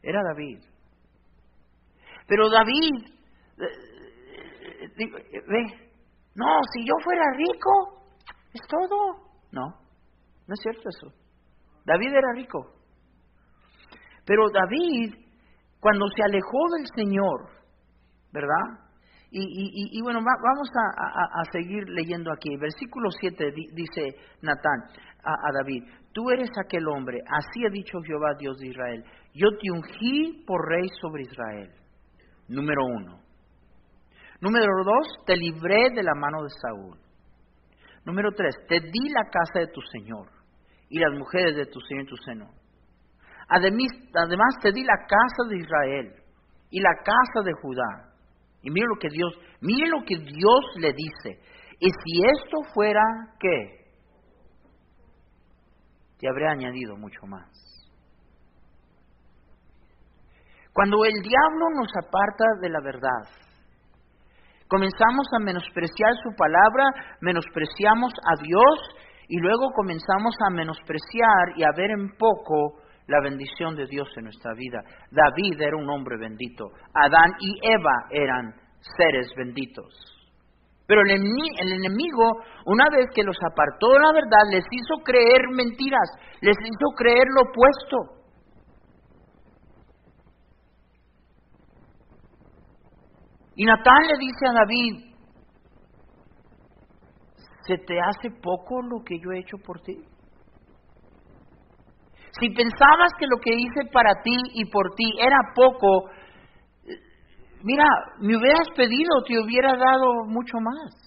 [0.07, 0.61] Era David.
[2.29, 2.95] Pero David,
[3.59, 5.63] eh, eh, ve,
[6.37, 8.07] no, si yo fuera rico,
[8.55, 9.17] es todo.
[9.51, 9.67] No,
[10.47, 11.13] no es cierto eso.
[11.85, 12.73] David era rico.
[14.25, 15.15] Pero David,
[15.81, 17.51] cuando se alejó del Señor,
[18.33, 18.87] ¿verdad?
[19.31, 22.57] Y, bueno, vamos a, seguir leyendo aquí.
[22.57, 24.85] Versículo 7 dice Natán
[25.27, 29.05] a, David, tú eres aquel hombre, así ha dicho Jehová Dios de Israel,
[29.37, 31.71] yo te ungí por rey sobre Israel.
[32.49, 33.21] Número uno.
[34.41, 36.99] Número dos, te libré de la mano de Saúl.
[38.05, 40.29] Número tres, te di la casa de tu Señor
[40.89, 42.51] y las mujeres de tu Señor en tu seno.
[43.49, 46.15] además te di la casa de Israel
[46.71, 48.13] y la casa de Judá
[48.63, 51.41] y mire lo que Dios, mire lo que Dios le dice.
[51.79, 53.03] Y si esto fuera,
[53.39, 53.87] ¿qué?
[56.19, 57.66] Te habré añadido mucho más.
[60.77, 63.25] Cuando el diablo nos aparta de la verdad,
[64.69, 68.95] comenzamos a menospreciar su palabra, menospreciamos a Dios
[69.27, 74.25] y luego comenzamos a menospreciar y a ver en poco la bendición de Dios en
[74.25, 74.83] nuestra vida.
[75.11, 76.67] David era un hombre bendito.
[76.93, 78.53] Adán y Eva eran
[78.99, 79.95] seres benditos.
[80.87, 86.11] Pero el, enemigo, una vez que los apartó de la verdad, les hizo creer mentiras,
[86.43, 88.16] les hizo creer lo opuesto.
[93.57, 95.17] Y Natán le dice a David,
[97.67, 99.97] ¿se te hace poco lo que yo he hecho por ti?
[102.39, 106.11] Si pensabas que lo que hice para ti y por ti era poco,
[107.63, 107.85] mira,
[108.21, 111.07] me hubieras pedido, te hubiera dado mucho más.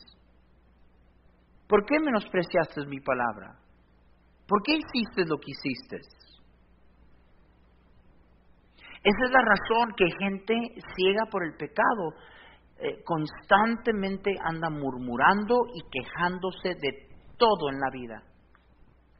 [1.67, 3.59] ¿Por qué menospreciaste mi palabra?
[4.47, 5.97] ¿Por qué hiciste lo que hiciste?
[9.03, 10.55] Esa es la razón que gente
[10.95, 12.13] ciega por el pecado
[12.81, 17.07] eh, constantemente anda murmurando y quejándose de
[17.37, 18.23] todo en la vida.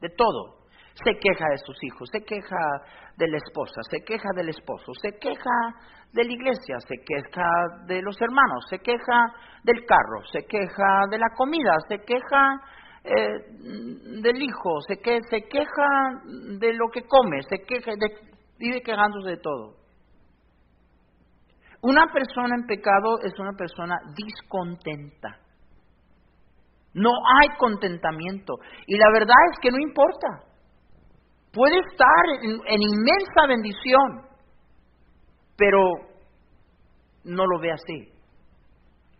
[0.00, 0.60] De todo
[1.04, 2.56] se queja de sus hijos, se queja
[3.16, 5.56] de la esposa, se queja del esposo, se queja
[6.12, 7.48] de la iglesia, se queja
[7.86, 9.32] de los hermanos, se queja
[9.64, 12.60] del carro, se queja de la comida, se queja
[13.04, 16.20] eh, del hijo, se, que, se queja
[16.58, 18.29] de lo que come, se queja de,
[18.60, 19.74] vive quejándose de todo.
[21.82, 25.38] Una persona en pecado es una persona discontenta.
[26.92, 28.54] No hay contentamiento.
[28.86, 30.28] Y la verdad es que no importa
[31.52, 34.22] puede estar en, inmensa bendición,
[35.56, 35.78] pero
[37.24, 38.12] no lo ve así.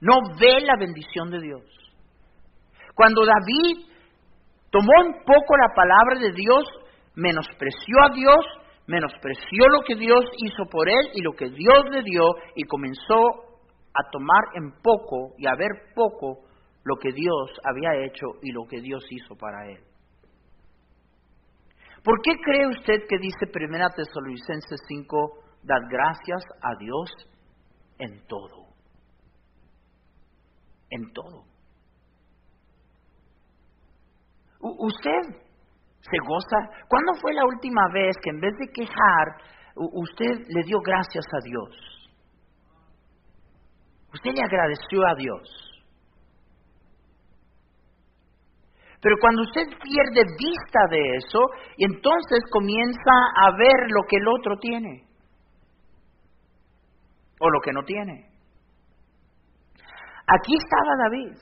[0.00, 1.62] No ve la bendición de Dios.
[2.94, 3.86] Cuando David
[4.70, 6.64] tomó un poco la palabra de Dios,
[7.14, 8.44] menospreció a Dios,
[8.90, 12.24] menospreció lo que Dios hizo por él y lo que Dios le dio
[12.56, 13.22] y comenzó
[13.94, 16.40] a tomar en poco y a ver poco
[16.82, 19.84] lo que Dios había hecho y lo que Dios hizo para él.
[22.02, 27.10] ¿Por qué cree usted que dice 1 Tesalonicenses 5, dad gracias a Dios
[27.98, 28.66] en todo?
[30.90, 31.44] En todo.
[34.60, 35.49] usted
[36.00, 36.86] se goza.
[36.88, 39.26] ¿Cuándo fue la última vez que en vez de quejar,
[39.74, 42.10] usted le dio gracias a Dios?
[44.12, 45.70] Usted le agradeció a Dios.
[49.02, 51.38] Pero cuando usted pierde vista de eso,
[51.78, 55.06] entonces comienza a ver lo que el otro tiene.
[57.38, 58.28] O lo que no tiene.
[60.26, 61.36] Aquí estaba David.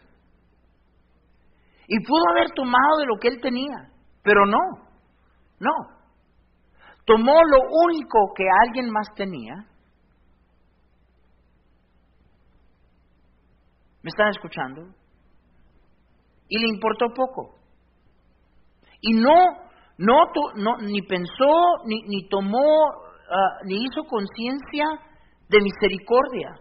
[1.88, 3.90] Y pudo haber tomado de lo que él tenía.
[4.22, 4.58] Pero no,
[5.60, 5.98] no.
[7.04, 9.54] Tomó lo único que alguien más tenía.
[14.02, 14.82] ¿Me están escuchando?
[16.48, 17.56] Y le importó poco.
[19.00, 19.34] Y no,
[19.98, 20.14] no,
[20.56, 22.90] no ni pensó, ni, ni tomó,
[23.30, 24.84] ah, ni hizo conciencia
[25.48, 26.60] de misericordia.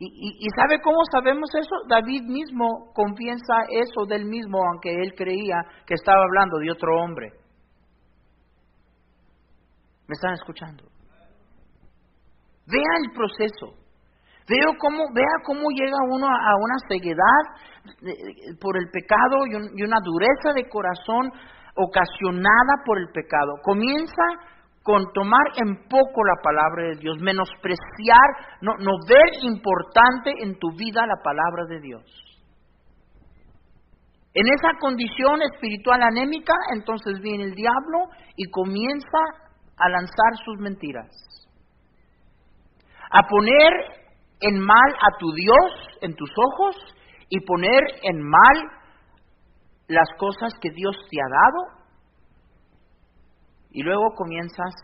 [0.00, 1.74] ¿Y, sabe cómo sabemos eso?
[1.88, 7.32] David mismo confiesa eso del mismo, aunque él creía que estaba hablando de otro hombre.
[10.06, 10.84] ¿Me están escuchando?
[12.66, 13.74] Vea el proceso.
[14.48, 20.52] Veo cómo, vea cómo llega uno a una ceguedad por el pecado y una dureza
[20.54, 21.32] de corazón
[21.74, 23.54] ocasionada por el pecado.
[23.62, 24.22] Comienza
[24.88, 28.72] con tomar en poco la palabra de Dios, menospreciar, no,
[29.06, 32.04] ver importante en tu vida la palabra de Dios.
[34.32, 39.18] En esa condición espiritual anémica, entonces viene el diablo y comienza
[39.76, 41.10] a lanzar sus mentiras,
[43.10, 43.72] a poner
[44.40, 46.76] en mal a tu Dios en tus ojos
[47.28, 48.56] y poner en mal
[49.88, 51.77] las cosas que Dios te ha dado
[53.70, 54.74] y luego comienzas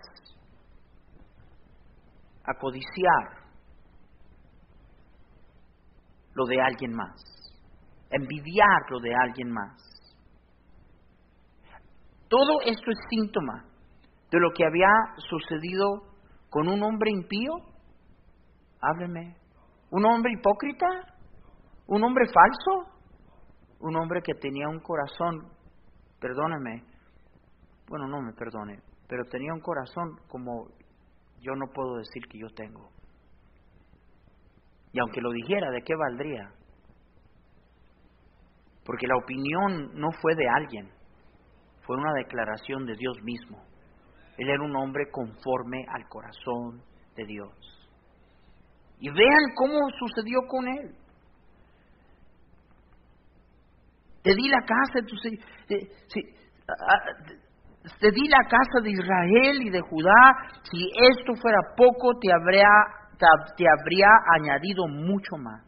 [2.44, 3.44] a codiciar
[6.35, 7.14] lo de alguien más,
[8.11, 9.81] envidiar lo de alguien más.
[12.29, 13.64] Todo esto es síntoma
[14.31, 16.03] de lo que había sucedido
[16.51, 17.53] con un hombre impío.
[18.81, 19.37] Hábleme.
[19.90, 20.87] ¿Un hombre hipócrita?
[21.87, 22.90] ¿Un hombre falso?
[23.81, 25.49] Un hombre que tenía un corazón,
[26.18, 26.83] perdóname,
[27.88, 30.68] bueno, no me perdone, pero tenía un corazón como
[31.40, 32.90] yo no puedo decir que yo tengo.
[34.92, 36.53] Y aunque lo dijera, ¿de qué valdría?
[38.85, 40.90] Porque la opinión no fue de alguien,
[41.83, 43.62] fue una declaración de Dios mismo.
[44.38, 46.83] Él era un hombre conforme al corazón
[47.16, 47.53] de Dios.
[48.99, 50.97] Y vean cómo sucedió con él.
[54.23, 55.16] Te di la casa, tu,
[55.75, 55.90] eh,
[58.01, 64.09] te di la casa de Israel y de Judá, si esto fuera poco, te habría,
[64.35, 65.62] añadido mucho más.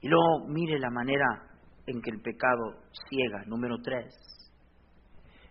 [0.00, 1.26] Y luego mire la manera
[1.86, 3.44] en que el pecado ciega.
[3.46, 4.14] Número tres.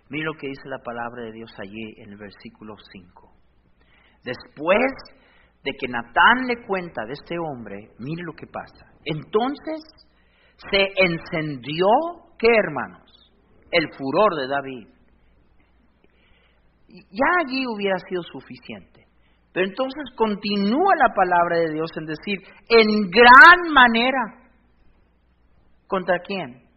[0.09, 3.31] Mire lo que dice la palabra de Dios allí en el versículo 5.
[4.23, 4.91] Después
[5.63, 8.91] de que Natán le cuenta de este hombre, mire lo que pasa.
[9.05, 9.81] Entonces
[10.69, 11.87] se encendió
[12.43, 13.31] ¿Qué, hermanos?
[13.71, 14.87] El furor de David.
[16.89, 19.05] Ya allí hubiera sido suficiente.
[19.53, 24.49] Pero entonces continúa la palabra de Dios en decir, en gran manera.
[25.87, 26.67] ¿Contra quién?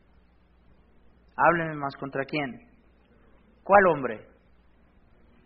[1.37, 2.61] Hábleme más, ¿contra quién?
[3.65, 4.25] ¿Cuál hombre?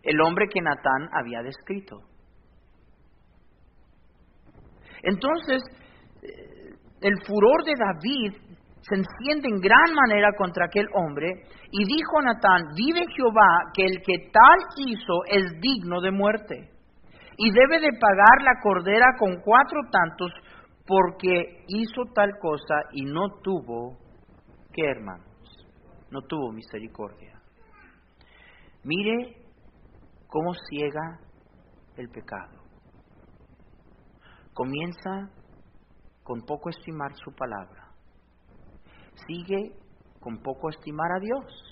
[0.03, 1.99] El hombre que Natán había descrito.
[5.01, 5.63] Entonces,
[6.21, 8.50] eh, el furor de David
[8.81, 11.27] se enciende en gran manera contra aquel hombre,
[11.71, 16.71] y dijo Natán, vive Jehová que el que tal hizo es digno de muerte,
[17.37, 20.31] y debe de pagar la cordera con cuatro tantos,
[20.85, 23.97] porque hizo tal cosa y no tuvo,
[24.73, 25.27] ¿qué hermanos?
[26.09, 27.39] No tuvo misericordia.
[28.83, 29.37] Mire
[30.27, 31.19] cómo ciega
[31.95, 32.63] el pecado.
[34.53, 35.29] Comienza
[36.23, 37.80] con poco estimar su palabra
[39.27, 39.73] sigue
[40.19, 41.71] con poco estimar a Dios.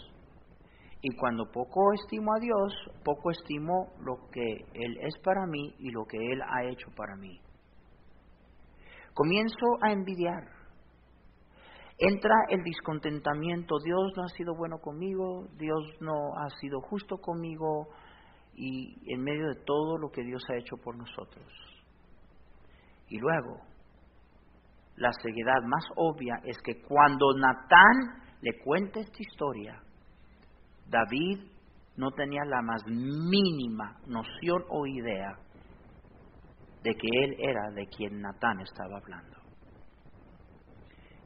[1.01, 2.73] Y cuando poco estimo a Dios,
[3.05, 7.15] poco estimo lo que Él es para mí y lo que Él ha hecho para
[7.15, 7.39] mí.
[9.13, 10.43] Comienzo a envidiar.
[11.97, 13.77] Entra el descontentamiento.
[13.83, 17.87] Dios no ha sido bueno conmigo, Dios no ha sido justo conmigo
[18.55, 21.47] y en medio de todo lo que Dios ha hecho por nosotros.
[23.07, 23.61] Y luego,
[24.99, 29.81] la ceguedad más obvia es que cuando Natán le cuenta esta historia,
[30.87, 31.39] David
[31.95, 35.37] no tenía la más mínima noción o idea
[36.83, 39.37] de que él era de quien Natán estaba hablando.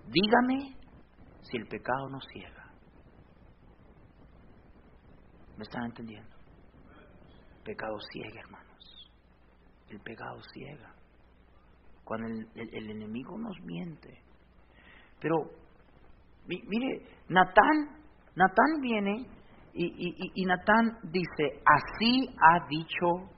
[0.08, 0.76] Dígame
[1.42, 2.72] si el pecado no ciega.
[5.58, 6.36] ¿Me están entendiendo?
[7.58, 9.12] El pecado ciega, hermanos.
[9.90, 10.93] El pecado ciega.
[12.04, 14.20] Cuando el, enemigo nos miente.
[15.22, 15.36] Pero,
[16.48, 18.04] mire, Natán,
[18.36, 19.26] Natán viene
[19.74, 23.30] y, y, y Natán dice, así ha dicho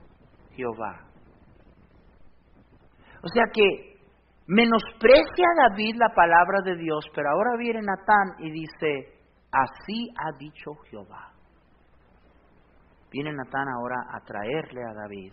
[0.54, 1.06] Jehová.
[3.22, 3.96] O sea que
[4.46, 9.16] menosprecia David la palabra de Dios, pero ahora viene Natán y dice,
[9.50, 11.32] así ha dicho Jehová.
[13.10, 15.32] Viene Natán ahora a traerle a David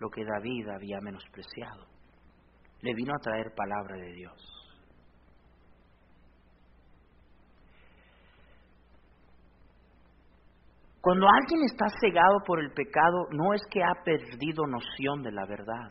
[0.00, 1.86] lo que David había menospreciado.
[2.82, 4.58] Le vino a traer palabra de Dios.
[11.00, 15.46] Cuando alguien está cegado por el pecado, no es que ha perdido noción de la
[15.46, 15.90] verdad.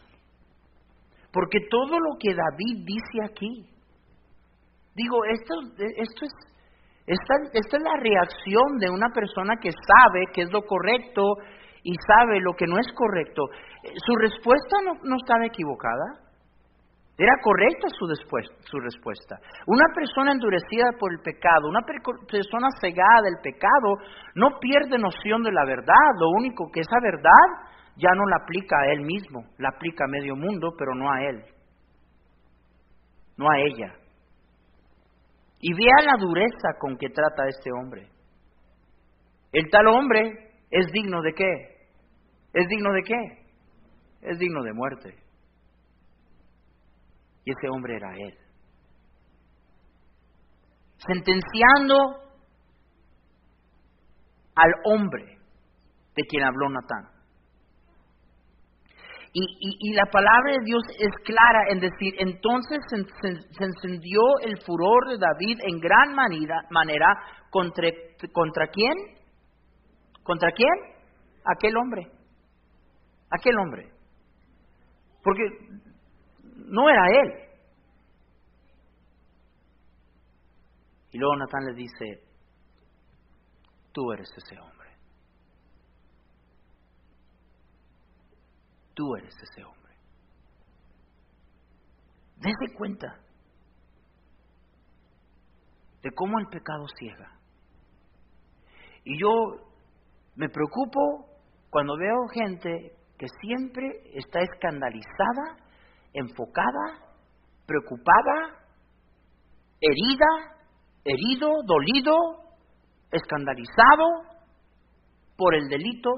[1.32, 3.68] Porque todo lo que David dice aquí,
[4.94, 6.32] digo, esto, esto es,
[7.08, 11.24] esta, esta es la reacción de una persona que sabe qué es lo correcto
[11.84, 13.44] y sabe lo que no es correcto.
[14.06, 16.27] Su respuesta no, no estaba equivocada.
[17.20, 18.06] Era correcta su,
[18.70, 19.40] su, respuesta.
[19.66, 23.98] Una persona endurecida por el pecado, una persona cegada del pecado,
[24.36, 26.14] no pierde noción de la verdad.
[26.20, 30.12] Lo único que esa verdad ya no la aplica a él mismo, la aplica a
[30.12, 31.44] medio mundo, pero no a él,
[33.36, 33.96] no a ella.
[35.60, 38.10] Y vea la dureza con que trata este hombre.
[39.52, 41.78] El tal hombre es digno de qué?
[42.54, 43.48] ¿Es digno de qué?
[44.22, 45.27] Es digno de muerte.
[47.48, 48.38] Y ese hombre era él.
[50.98, 51.96] Sentenciando
[54.54, 55.24] al hombre
[56.14, 57.06] de quien habló Natán.
[59.32, 65.18] Y, la palabra de Dios es clara en decir, entonces se, encendió el furor de
[65.18, 67.06] David en gran manera, manera
[67.50, 67.88] contra,
[68.34, 68.92] contra quién?
[70.24, 70.74] ¿Contra quién?
[71.46, 72.12] Aquel hombre.
[73.32, 73.90] Aquel hombre.
[75.24, 75.44] Porque
[76.68, 77.48] no era él.
[81.12, 82.24] Y luego Natán le dice,
[83.92, 84.90] tú eres ese hombre.
[88.94, 89.94] Tú eres ese hombre.
[92.38, 93.08] Dese cuenta
[96.02, 97.32] de cómo el pecado ciega.
[99.04, 99.30] Y yo
[100.36, 101.26] me preocupo
[101.70, 105.67] cuando veo gente que siempre está escandalizada,
[106.20, 107.00] enfocada,
[107.66, 108.60] preocupada,
[109.80, 110.58] herida,
[111.04, 112.16] herido, dolido,
[113.12, 114.06] escandalizado
[115.38, 116.10] por el delito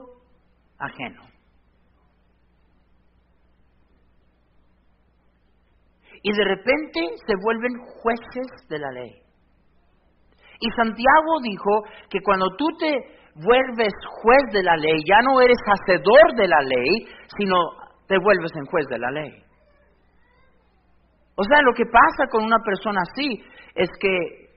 [0.77, 1.29] ajeno.
[6.21, 7.71] y de repente se vuelven
[8.01, 9.11] jueces de la ley.
[10.59, 12.91] Y Santiago dijo que cuando tú te
[13.35, 17.55] vuelves juez de la ley, ya no eres hacedor de la ley, sino
[18.07, 19.43] te vuelves en juez de la ley.
[21.39, 23.41] O sea, lo que pasa con una persona así
[23.73, 24.49] es que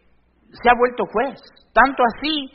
[0.51, 1.39] se ha vuelto juez,
[1.73, 2.51] tanto así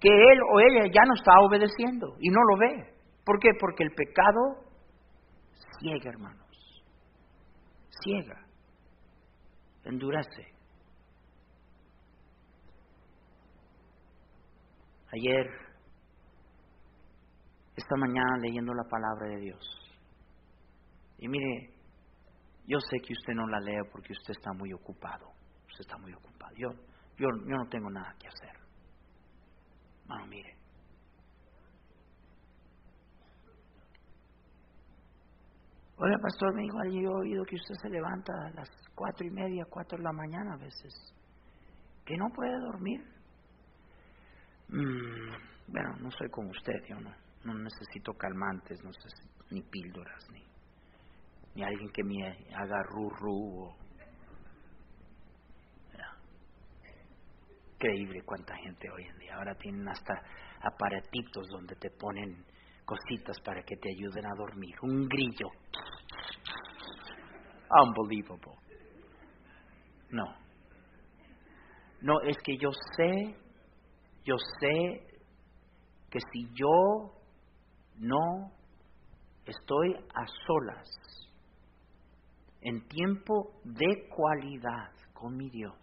[0.00, 2.94] que él o ella ya no está obedeciendo y no lo ve.
[3.24, 3.50] ¿Por qué?
[3.60, 4.40] Porque el pecado
[5.78, 6.50] ciega, hermanos
[8.02, 8.46] ciega,
[9.84, 10.46] endurece.
[15.12, 15.46] Ayer,
[17.76, 19.92] esta mañana leyendo la palabra de Dios.
[21.18, 21.79] Y mire,
[22.70, 25.26] yo sé que usted no la lee porque usted está muy ocupado.
[25.68, 26.54] Usted está muy ocupado.
[26.56, 26.70] Yo,
[27.18, 28.56] yo, yo no tengo nada que hacer.
[30.06, 30.56] Bueno, mire,
[35.96, 39.30] Oiga, pastor, me dijo, yo he oído que usted se levanta a las cuatro y
[39.30, 40.94] media, cuatro de la mañana a veces.
[42.06, 43.00] ¿Que no puede dormir?
[44.68, 47.14] Mm, bueno, no soy como usted, yo no,
[47.44, 49.08] no necesito calmantes, no sé,
[49.50, 50.42] ni píldoras, ni,
[51.54, 53.80] ni alguien que me haga ru, ru
[57.80, 59.36] increíble cuánta gente hoy en día.
[59.36, 60.22] Ahora tienen hasta
[60.60, 62.44] aparatitos donde te ponen
[62.84, 64.74] cositas para que te ayuden a dormir.
[64.82, 65.48] Un grillo.
[67.70, 68.52] Unbelievable.
[70.10, 70.24] No.
[72.02, 73.34] No, es que yo sé,
[74.24, 75.06] yo sé
[76.10, 77.14] que si yo
[77.96, 78.52] no
[79.46, 81.29] estoy a solas,
[82.62, 85.76] en tiempo de cualidad con mi Dios,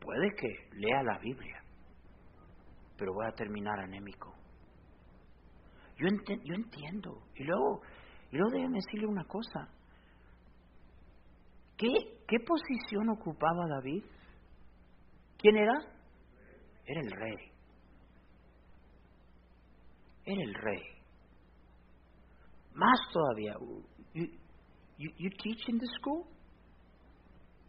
[0.00, 1.62] puede que lea la Biblia,
[2.96, 4.34] pero voy a terminar anémico.
[5.96, 6.08] Yo,
[6.44, 7.22] yo entiendo.
[7.36, 7.82] Y luego,
[8.30, 9.68] y luego déjeme decirle una cosa.
[11.76, 11.88] ¿Qué,
[12.26, 14.04] ¿Qué posición ocupaba David?
[15.38, 15.74] ¿Quién era?
[16.86, 17.52] Era el rey.
[20.24, 20.93] Era el rey.
[22.74, 23.54] Más todavía.
[24.12, 26.24] You, you, teach in the school?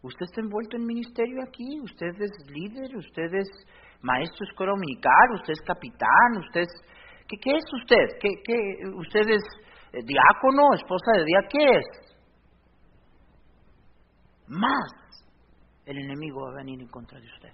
[0.02, 1.80] ¿Usted está envuelto en ministerio aquí?
[1.80, 2.96] ¿Usted es líder?
[2.96, 3.48] ¿Usted es
[4.02, 5.32] maestro escuela dominical?
[5.34, 6.36] ¿Usted es capitán?
[6.38, 6.68] ¿Usted es...
[7.28, 8.18] ¿Qué, qué es usted?
[8.20, 9.42] ¿Qué, qué, ¿Usted es
[9.92, 10.74] eh, diácono?
[10.74, 11.40] ¿Esposa de día?
[11.50, 11.86] ¿Qué es?
[14.48, 15.06] Más
[15.86, 17.52] el enemigo va a venir en contra de usted.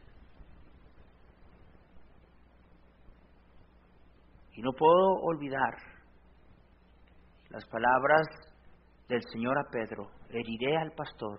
[4.55, 5.92] Y no puedo olvidar
[7.53, 8.27] las palabras
[9.09, 11.39] del Señor a Pedro, heriré al pastor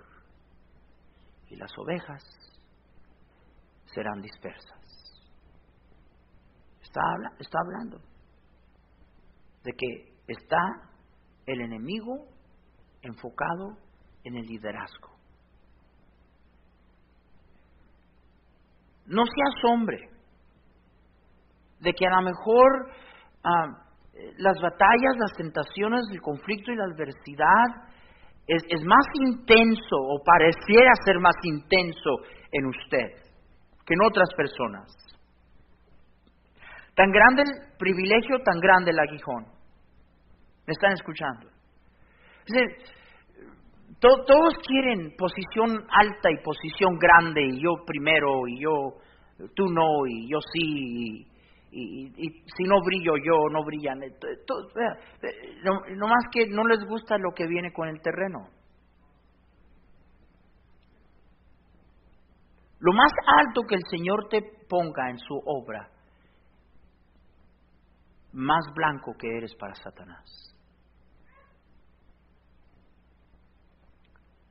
[1.50, 2.22] y las ovejas
[3.86, 4.80] serán dispersas.
[6.84, 7.02] Está,
[7.40, 7.98] está hablando
[9.64, 10.60] de que está
[11.48, 12.28] el enemigo
[13.02, 13.76] enfocado
[14.24, 15.18] en el liderazgo.
[19.08, 20.10] No se asombre
[21.80, 22.92] de que a lo mejor
[23.44, 23.83] ah,
[24.38, 27.90] las batallas, las tentaciones, el conflicto y la adversidad
[28.48, 32.18] es, es más intenso o pareciera ser más intenso
[32.52, 33.24] en usted
[33.86, 34.88] que en otras personas.
[36.96, 39.46] Tan grande el privilegio, tan grande el aguijón.
[40.66, 41.50] ¿Me están escuchando?
[44.00, 49.00] todos quieren posición alta y posición grande, y yo primero, y yo,
[49.56, 51.33] tú no, y yo sí, y,
[51.74, 54.00] si no brillo yo, no brillan.
[55.64, 58.50] No, no más que no les gusta lo que viene con el terreno.
[62.80, 65.90] Lo más alto que el Señor te ponga en su obra,
[68.34, 70.54] más blanco que eres para Satanás.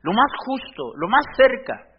[0.01, 1.92] Lo más justo, lo más cerca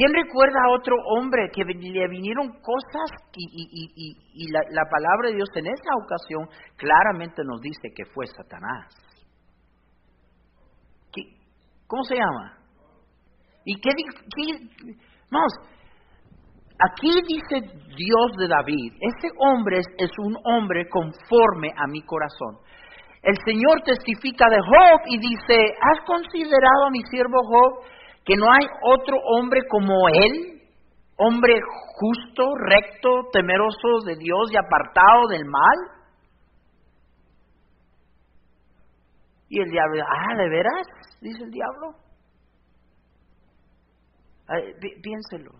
[0.00, 5.66] ¿Quién recuerda a otro hombre que le vinieron cosas y, la, palabra de Dios en
[5.66, 8.88] esa ocasión claramente nos dice que fue Satanás?
[11.86, 12.56] ¿Cómo se llama?
[13.66, 13.90] ¿Y qué,
[15.30, 15.52] Vamos,
[16.78, 17.60] aquí dice
[17.94, 22.56] Dios de David, ese hombre es un hombre conforme a mi corazón.
[23.22, 27.99] El Señor testifica de Job y dice, ¿has considerado a mi siervo Job?
[28.24, 30.62] Que no hay otro hombre como él,
[31.16, 31.60] hombre
[31.98, 36.00] justo, recto, temeroso de Dios y apartado del mal.
[39.48, 40.86] Y el diablo, ah, ¿de veras?
[41.20, 41.96] Dice el diablo.
[45.02, 45.50] piénselo,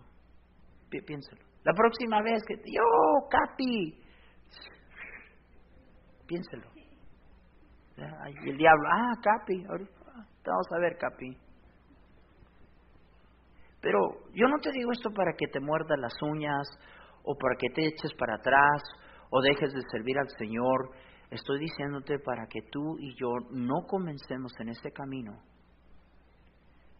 [0.89, 1.41] piénselo.
[1.63, 3.99] La próxima vez que, yo, Capi,
[6.27, 6.71] piénselo.
[7.97, 11.37] Y el diablo, ah, Capi, vamos a ver, Capi.
[13.81, 13.99] Pero
[14.33, 16.67] yo no te digo esto para que te muerdas las uñas
[17.23, 18.81] o para que te eches para atrás
[19.31, 20.91] o dejes de servir al Señor.
[21.31, 25.33] Estoy diciéndote para que tú y yo no comencemos en ese camino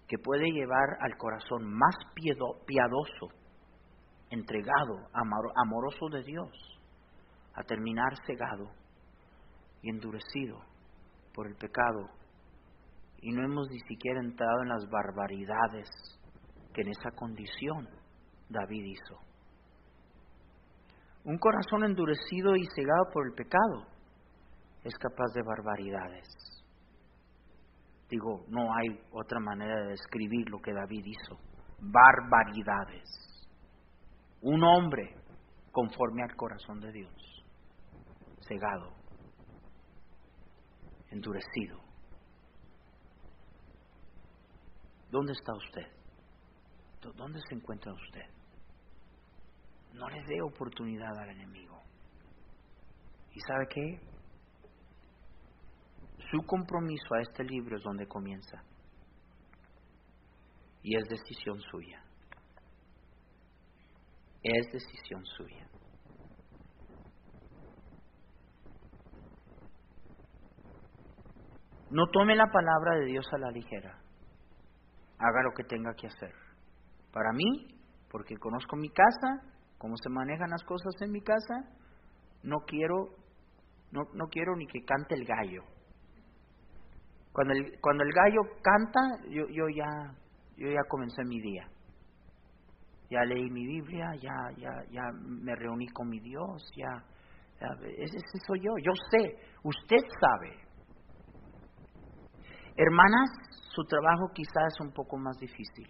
[0.07, 1.95] que puede llevar al corazón más
[2.65, 3.29] piadoso,
[4.29, 6.51] entregado, amoroso de Dios,
[7.53, 8.71] a terminar cegado
[9.81, 10.59] y endurecido
[11.33, 12.09] por el pecado.
[13.21, 15.87] Y no hemos ni siquiera entrado en las barbaridades
[16.73, 17.87] que en esa condición
[18.49, 19.19] David hizo.
[21.23, 23.87] Un corazón endurecido y cegado por el pecado
[24.83, 26.27] es capaz de barbaridades.
[28.09, 31.39] Digo, no hay otra manera de describir lo que David hizo.
[31.79, 33.07] Barbaridades.
[34.41, 35.15] Un hombre
[35.71, 37.45] conforme al corazón de Dios,
[38.47, 38.93] cegado,
[41.09, 41.79] endurecido.
[45.09, 46.00] ¿Dónde está usted?
[47.01, 48.25] ¿Dónde se encuentra usted?
[49.93, 51.81] No le dé oportunidad al enemigo.
[53.33, 53.99] ¿Y sabe qué?
[56.29, 58.63] Su compromiso a este libro es donde comienza.
[60.83, 62.03] Y es decisión suya.
[64.43, 65.67] Es decisión suya.
[71.89, 73.99] No tome la palabra de Dios a la ligera.
[75.19, 76.40] Haga lo que tenga que hacer.
[77.11, 77.67] Para mí,
[78.09, 81.55] porque conozco mi casa, cómo se manejan las cosas en mi casa,
[82.43, 83.15] no quiero,
[83.91, 85.63] no, no quiero ni que cante el gallo.
[87.31, 88.99] Cuando el, cuando el gallo canta,
[89.29, 90.13] yo, yo ya,
[90.57, 91.67] yo ya comencé mi día.
[93.09, 97.03] Ya leí mi Biblia, ya, ya, ya me reuní con mi Dios, ya,
[97.97, 98.71] ese soy yo.
[98.81, 100.57] Yo sé, usted sabe.
[102.77, 103.29] Hermanas,
[103.75, 105.87] su trabajo quizás es un poco más difícil,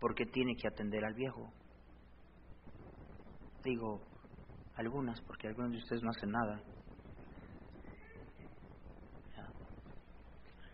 [0.00, 1.52] porque tiene que atender al viejo.
[3.64, 4.00] Digo,
[4.74, 6.62] algunas, porque algunos de ustedes no hacen nada.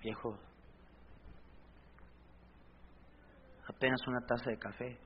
[0.02, 0.38] Viejo,
[3.66, 4.98] apenas una taza de café.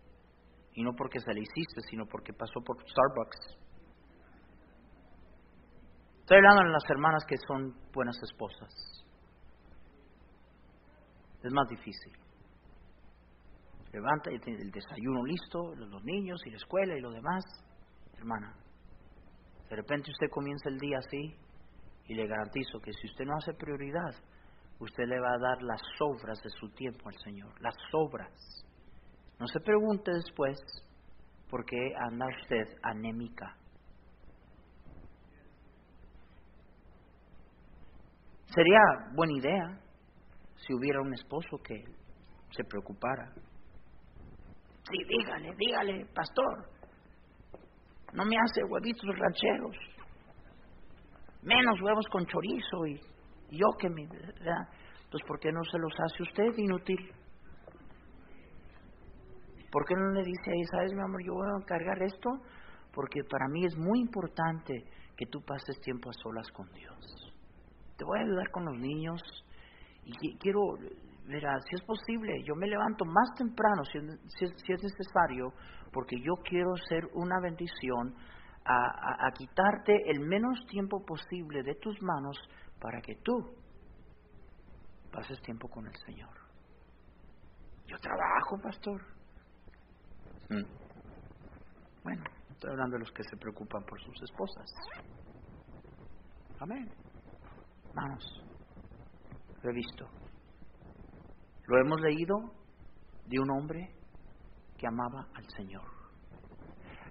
[0.72, 3.58] Y no porque se le hiciste, sino porque pasó por Starbucks.
[6.20, 8.68] Estoy hablando de las hermanas que son buenas esposas.
[11.42, 12.27] Es más difícil.
[13.92, 17.44] Levanta y tiene el desayuno listo, los niños y la escuela y lo demás.
[18.16, 18.54] Hermana,
[19.70, 21.34] de repente usted comienza el día así
[22.06, 24.14] y le garantizo que si usted no hace prioridad,
[24.80, 28.32] usted le va a dar las sobras de su tiempo al Señor, las sobras.
[29.38, 30.58] No se pregunte después
[31.48, 33.56] por qué anda usted anémica.
[38.46, 38.80] Sería
[39.14, 39.80] buena idea
[40.56, 41.84] si hubiera un esposo que
[42.50, 43.32] se preocupara.
[44.90, 46.66] Sí, dígale, dígale, pastor,
[48.12, 49.76] no me hace huevitos rancheros,
[51.42, 53.00] menos huevos con chorizo y,
[53.50, 54.06] yo que me...
[54.06, 54.68] ¿verdad?
[55.04, 57.12] Entonces, ¿por qué no se los hace usted inútil?
[59.70, 62.30] ¿Por qué no le dice ahí, sabes, mi amor, yo voy a encargar esto?
[62.92, 64.84] Porque para mí es muy importante
[65.16, 67.34] que tú pases tiempo a solas con Dios.
[67.96, 69.20] Te voy a ayudar con los niños
[70.04, 70.60] y quiero,
[71.28, 73.98] verá, si es posible, yo me levanto más temprano si,
[74.38, 75.52] si, es necesario,
[75.92, 78.14] porque yo quiero ser una bendición
[78.64, 82.36] a, a quitarte el menos tiempo posible de tus manos
[82.80, 83.34] para que tú
[85.12, 86.30] pases tiempo con el Señor.
[87.86, 89.02] Yo trabajo, pastor.
[90.50, 90.64] Mm.
[92.02, 94.70] Bueno, estoy hablando de los que se preocupan por sus esposas.
[96.60, 96.90] Amén.
[97.94, 98.44] Manos,
[99.62, 100.06] lo he visto.
[101.68, 102.34] Lo hemos leído
[103.26, 103.94] de un hombre
[104.76, 105.84] que amaba al Señor.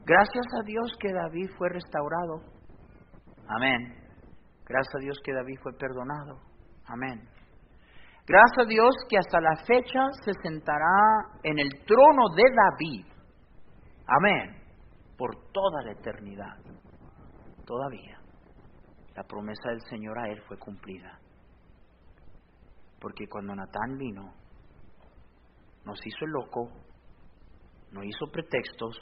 [0.03, 2.41] Gracias a Dios que David fue restaurado.
[3.47, 3.95] Amén.
[4.65, 6.41] Gracias a Dios que David fue perdonado.
[6.87, 7.29] Amén.
[8.25, 13.17] Gracias a Dios que hasta la fecha se sentará en el trono de David
[14.07, 14.55] Amén.
[15.17, 16.57] Por toda la eternidad.
[17.65, 18.19] Todavía.
[19.15, 21.19] La promesa del Señor a él fue cumplida.
[22.99, 24.33] Porque cuando Natán vino,
[25.87, 26.69] nos hizo el loco,
[27.91, 28.99] no hizo pretextos,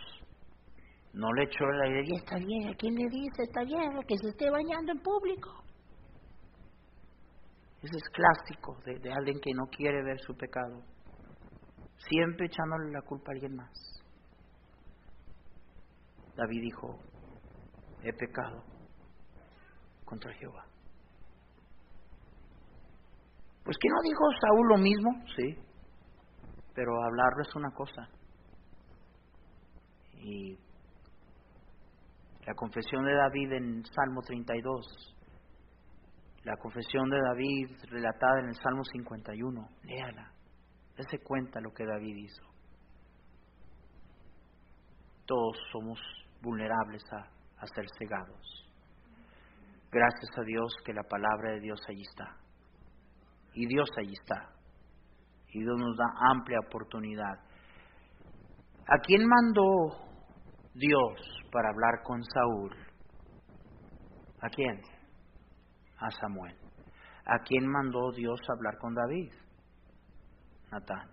[1.14, 3.44] no le echó la idea, y está bien, ¿a quién le dice?
[3.44, 5.64] Está bien, que se esté bañando en público.
[7.82, 10.84] Ese es clásico de, de alguien que no quiere ver su pecado,
[12.08, 13.74] siempre echándole la culpa a alguien más.
[16.36, 17.00] David dijo,
[18.04, 18.64] he pecado
[20.06, 20.66] contra Jehová.
[23.64, 25.65] Pues que no dijo Saúl lo mismo, sí,
[26.76, 28.08] pero hablarlo es una cosa.
[30.22, 30.58] Y
[32.46, 35.16] la confesión de David en Salmo 32,
[36.44, 40.32] la confesión de David relatada en el Salmo 51, léala,
[40.96, 42.44] dése cuenta lo que David hizo.
[45.26, 46.00] Todos somos
[46.42, 48.70] vulnerables a, ser cegados.
[49.92, 52.38] Gracias a Dios que la palabra de Dios allí está.
[53.54, 54.55] Y Dios allí está.
[55.56, 57.40] Y Dios nos da amplia oportunidad.
[58.88, 59.64] ¿A quién mandó
[60.74, 62.76] Dios para hablar con Saúl?
[64.42, 64.82] ¿A quién?
[65.98, 66.58] A Samuel.
[67.26, 69.32] ¿A quién mandó Dios hablar con David?
[70.72, 71.10] Natán.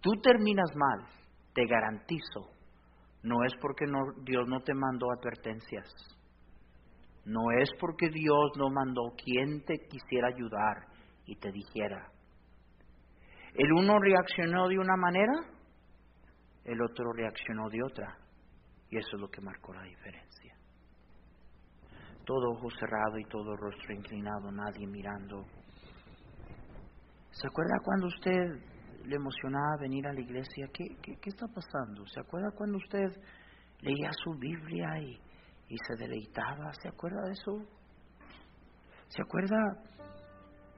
[0.00, 1.06] Tú terminas mal,
[1.54, 2.60] te garantizo
[3.22, 3.84] no es porque
[4.24, 5.86] Dios no te mandó advertencias.
[7.24, 10.89] No es porque Dios no mandó quien te quisiera ayudar
[11.30, 12.10] y te dijera.
[13.54, 15.32] El uno reaccionó de una manera,
[16.64, 18.18] el otro reaccionó de otra.
[18.90, 20.56] Y eso es lo que marcó la diferencia.
[22.24, 25.46] Todo ojo cerrado y todo rostro inclinado, nadie mirando.
[27.30, 30.66] ¿Se acuerda cuando usted le emocionaba venir a la iglesia?
[30.72, 32.04] ¿Qué, qué, qué está pasando?
[32.08, 33.06] ¿Se acuerda cuando usted
[33.82, 35.12] leía su Biblia y,
[35.68, 36.72] y se deleitaba?
[36.82, 37.52] ¿Se acuerda de eso?
[39.06, 39.56] ¿Se acuerda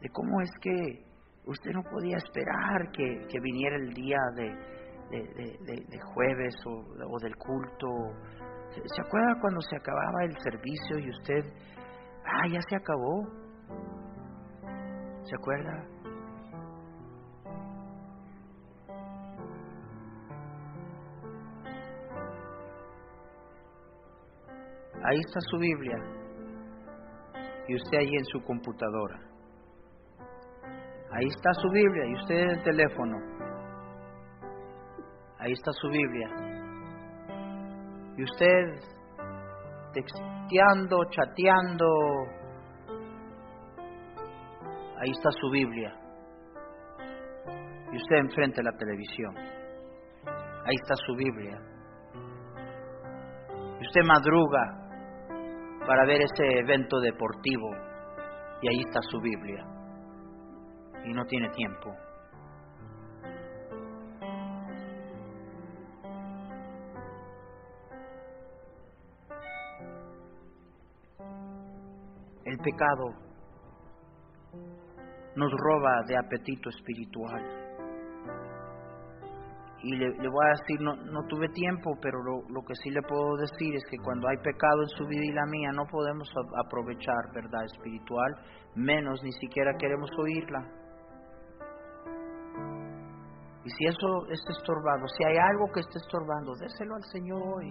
[0.02, 1.04] de cómo es que
[1.46, 4.48] usted no podía esperar que, que viniera el día de,
[5.10, 7.86] de, de, jueves o, o, del culto?
[8.70, 11.44] ¿Se acuerda cuando se acababa el servicio y usted,
[12.24, 13.28] ah, ya se acabó?
[15.22, 15.92] ¿Se acuerda?
[25.04, 25.96] Ahí está su Biblia.
[27.68, 29.31] Y usted ahí en su computadora.
[31.14, 33.18] Ahí está su Biblia y usted en el teléfono.
[35.38, 36.28] Ahí está su Biblia.
[38.16, 38.80] Y usted
[39.92, 41.86] texteando, chateando.
[45.00, 45.94] Ahí está su Biblia.
[47.92, 49.36] Y usted enfrente de la televisión.
[50.64, 51.60] Ahí está su Biblia.
[53.80, 54.78] Y usted madruga
[55.86, 57.68] para ver ese evento deportivo
[58.62, 59.71] y ahí está su Biblia
[61.04, 61.94] y no tiene tiempo.
[72.44, 73.04] El pecado
[75.36, 77.62] nos roba de apetito espiritual
[79.82, 83.02] y le, voy a decir, no, no tuve tiempo, pero lo, lo, que sí le
[83.02, 86.28] puedo decir es que cuando hay pecado en su vida y la mía, no podemos
[86.64, 88.32] aprovechar verdad espiritual,
[88.76, 90.81] menos ni siquiera queremos oírla.
[93.64, 97.70] Y si eso está estorbando, si hay algo que esté estorbando, déselo al Señor hoy.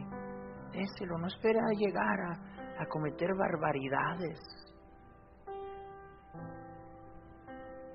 [0.72, 4.40] Déselo, no espere a llegar a, a cometer barbaridades.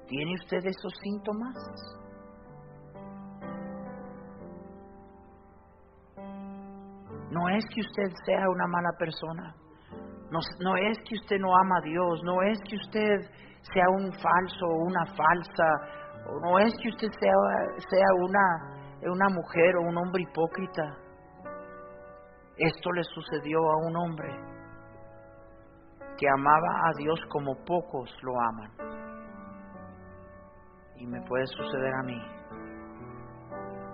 [0.06, 1.56] ¿Tiene usted esos síntomas?
[7.30, 9.54] No es que usted sea una mala persona.
[10.30, 12.20] No, no, es que usted no ama a Dios.
[12.24, 13.30] No es que usted
[13.72, 15.68] sea un falso o una falsa.
[16.42, 17.32] No es que usted sea,
[17.88, 20.96] sea una, una mujer o un hombre hipócrita.
[22.56, 24.56] Esto le sucedió a un hombre
[26.18, 28.70] que amaba a Dios como pocos lo aman.
[30.96, 32.22] Y me puede suceder a mí.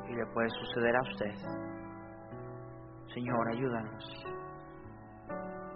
[0.08, 1.34] Y le puede suceder a usted.
[3.12, 4.04] Señor, ayúdanos.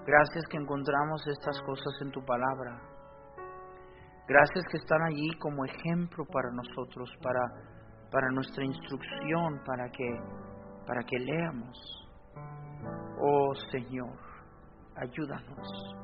[0.06, 2.95] Gracias que encontramos estas cosas en tu palabra.
[4.28, 7.40] Gracias que están allí como ejemplo para nosotros, para,
[8.10, 10.20] para nuestra instrucción, para que,
[10.84, 12.08] para que leamos.
[13.20, 14.18] Oh Señor,
[14.96, 15.96] ayúdanos.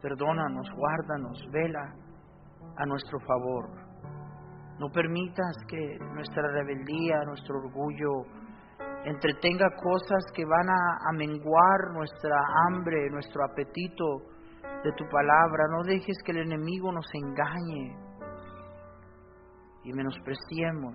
[0.00, 1.94] Perdónanos, guárdanos, vela
[2.76, 3.68] a nuestro favor.
[4.78, 8.24] No permitas que nuestra rebeldía, nuestro orgullo,
[9.04, 12.36] entretenga cosas que van a, menguar nuestra
[12.66, 14.32] hambre, nuestro apetito
[14.84, 15.64] de tu palabra.
[15.70, 17.96] No dejes que el enemigo nos engañe
[19.84, 20.94] y menospreciemos,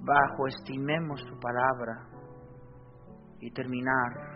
[0.00, 2.06] bajo estimemos tu palabra
[3.40, 4.34] y terminar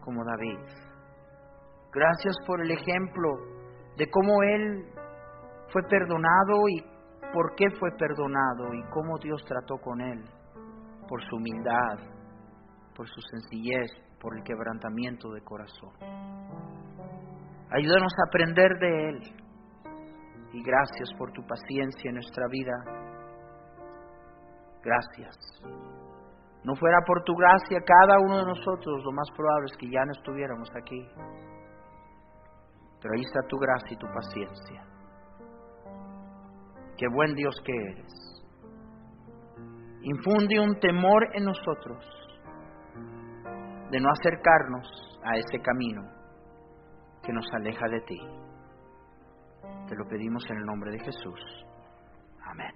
[0.00, 0.58] como David.
[1.92, 3.28] Gracias por el ejemplo
[3.96, 4.86] de cómo él
[5.72, 6.82] fue perdonado y
[7.32, 10.22] por qué fue perdonado y cómo Dios trató con él,
[11.08, 11.98] por su humildad,
[12.94, 13.90] por su sencillez,
[14.22, 15.90] por el quebrantamiento de corazón.
[17.70, 19.18] Ayúdanos a aprender de Él
[20.52, 22.72] y gracias por tu paciencia en nuestra vida.
[24.84, 25.36] Gracias.
[26.62, 30.04] No fuera por tu gracia cada uno de nosotros, lo más probable es que ya
[30.04, 31.08] no estuviéramos aquí.
[33.00, 34.84] Pero ahí está tu gracia y tu paciencia.
[36.96, 38.12] Qué buen Dios que eres.
[40.02, 42.21] Infunde un temor en nosotros
[43.92, 44.88] de no acercarnos
[45.22, 46.02] a ese camino
[47.22, 48.18] que nos aleja de ti.
[49.86, 51.40] Te lo pedimos en el nombre de Jesús.
[52.42, 52.72] Amén.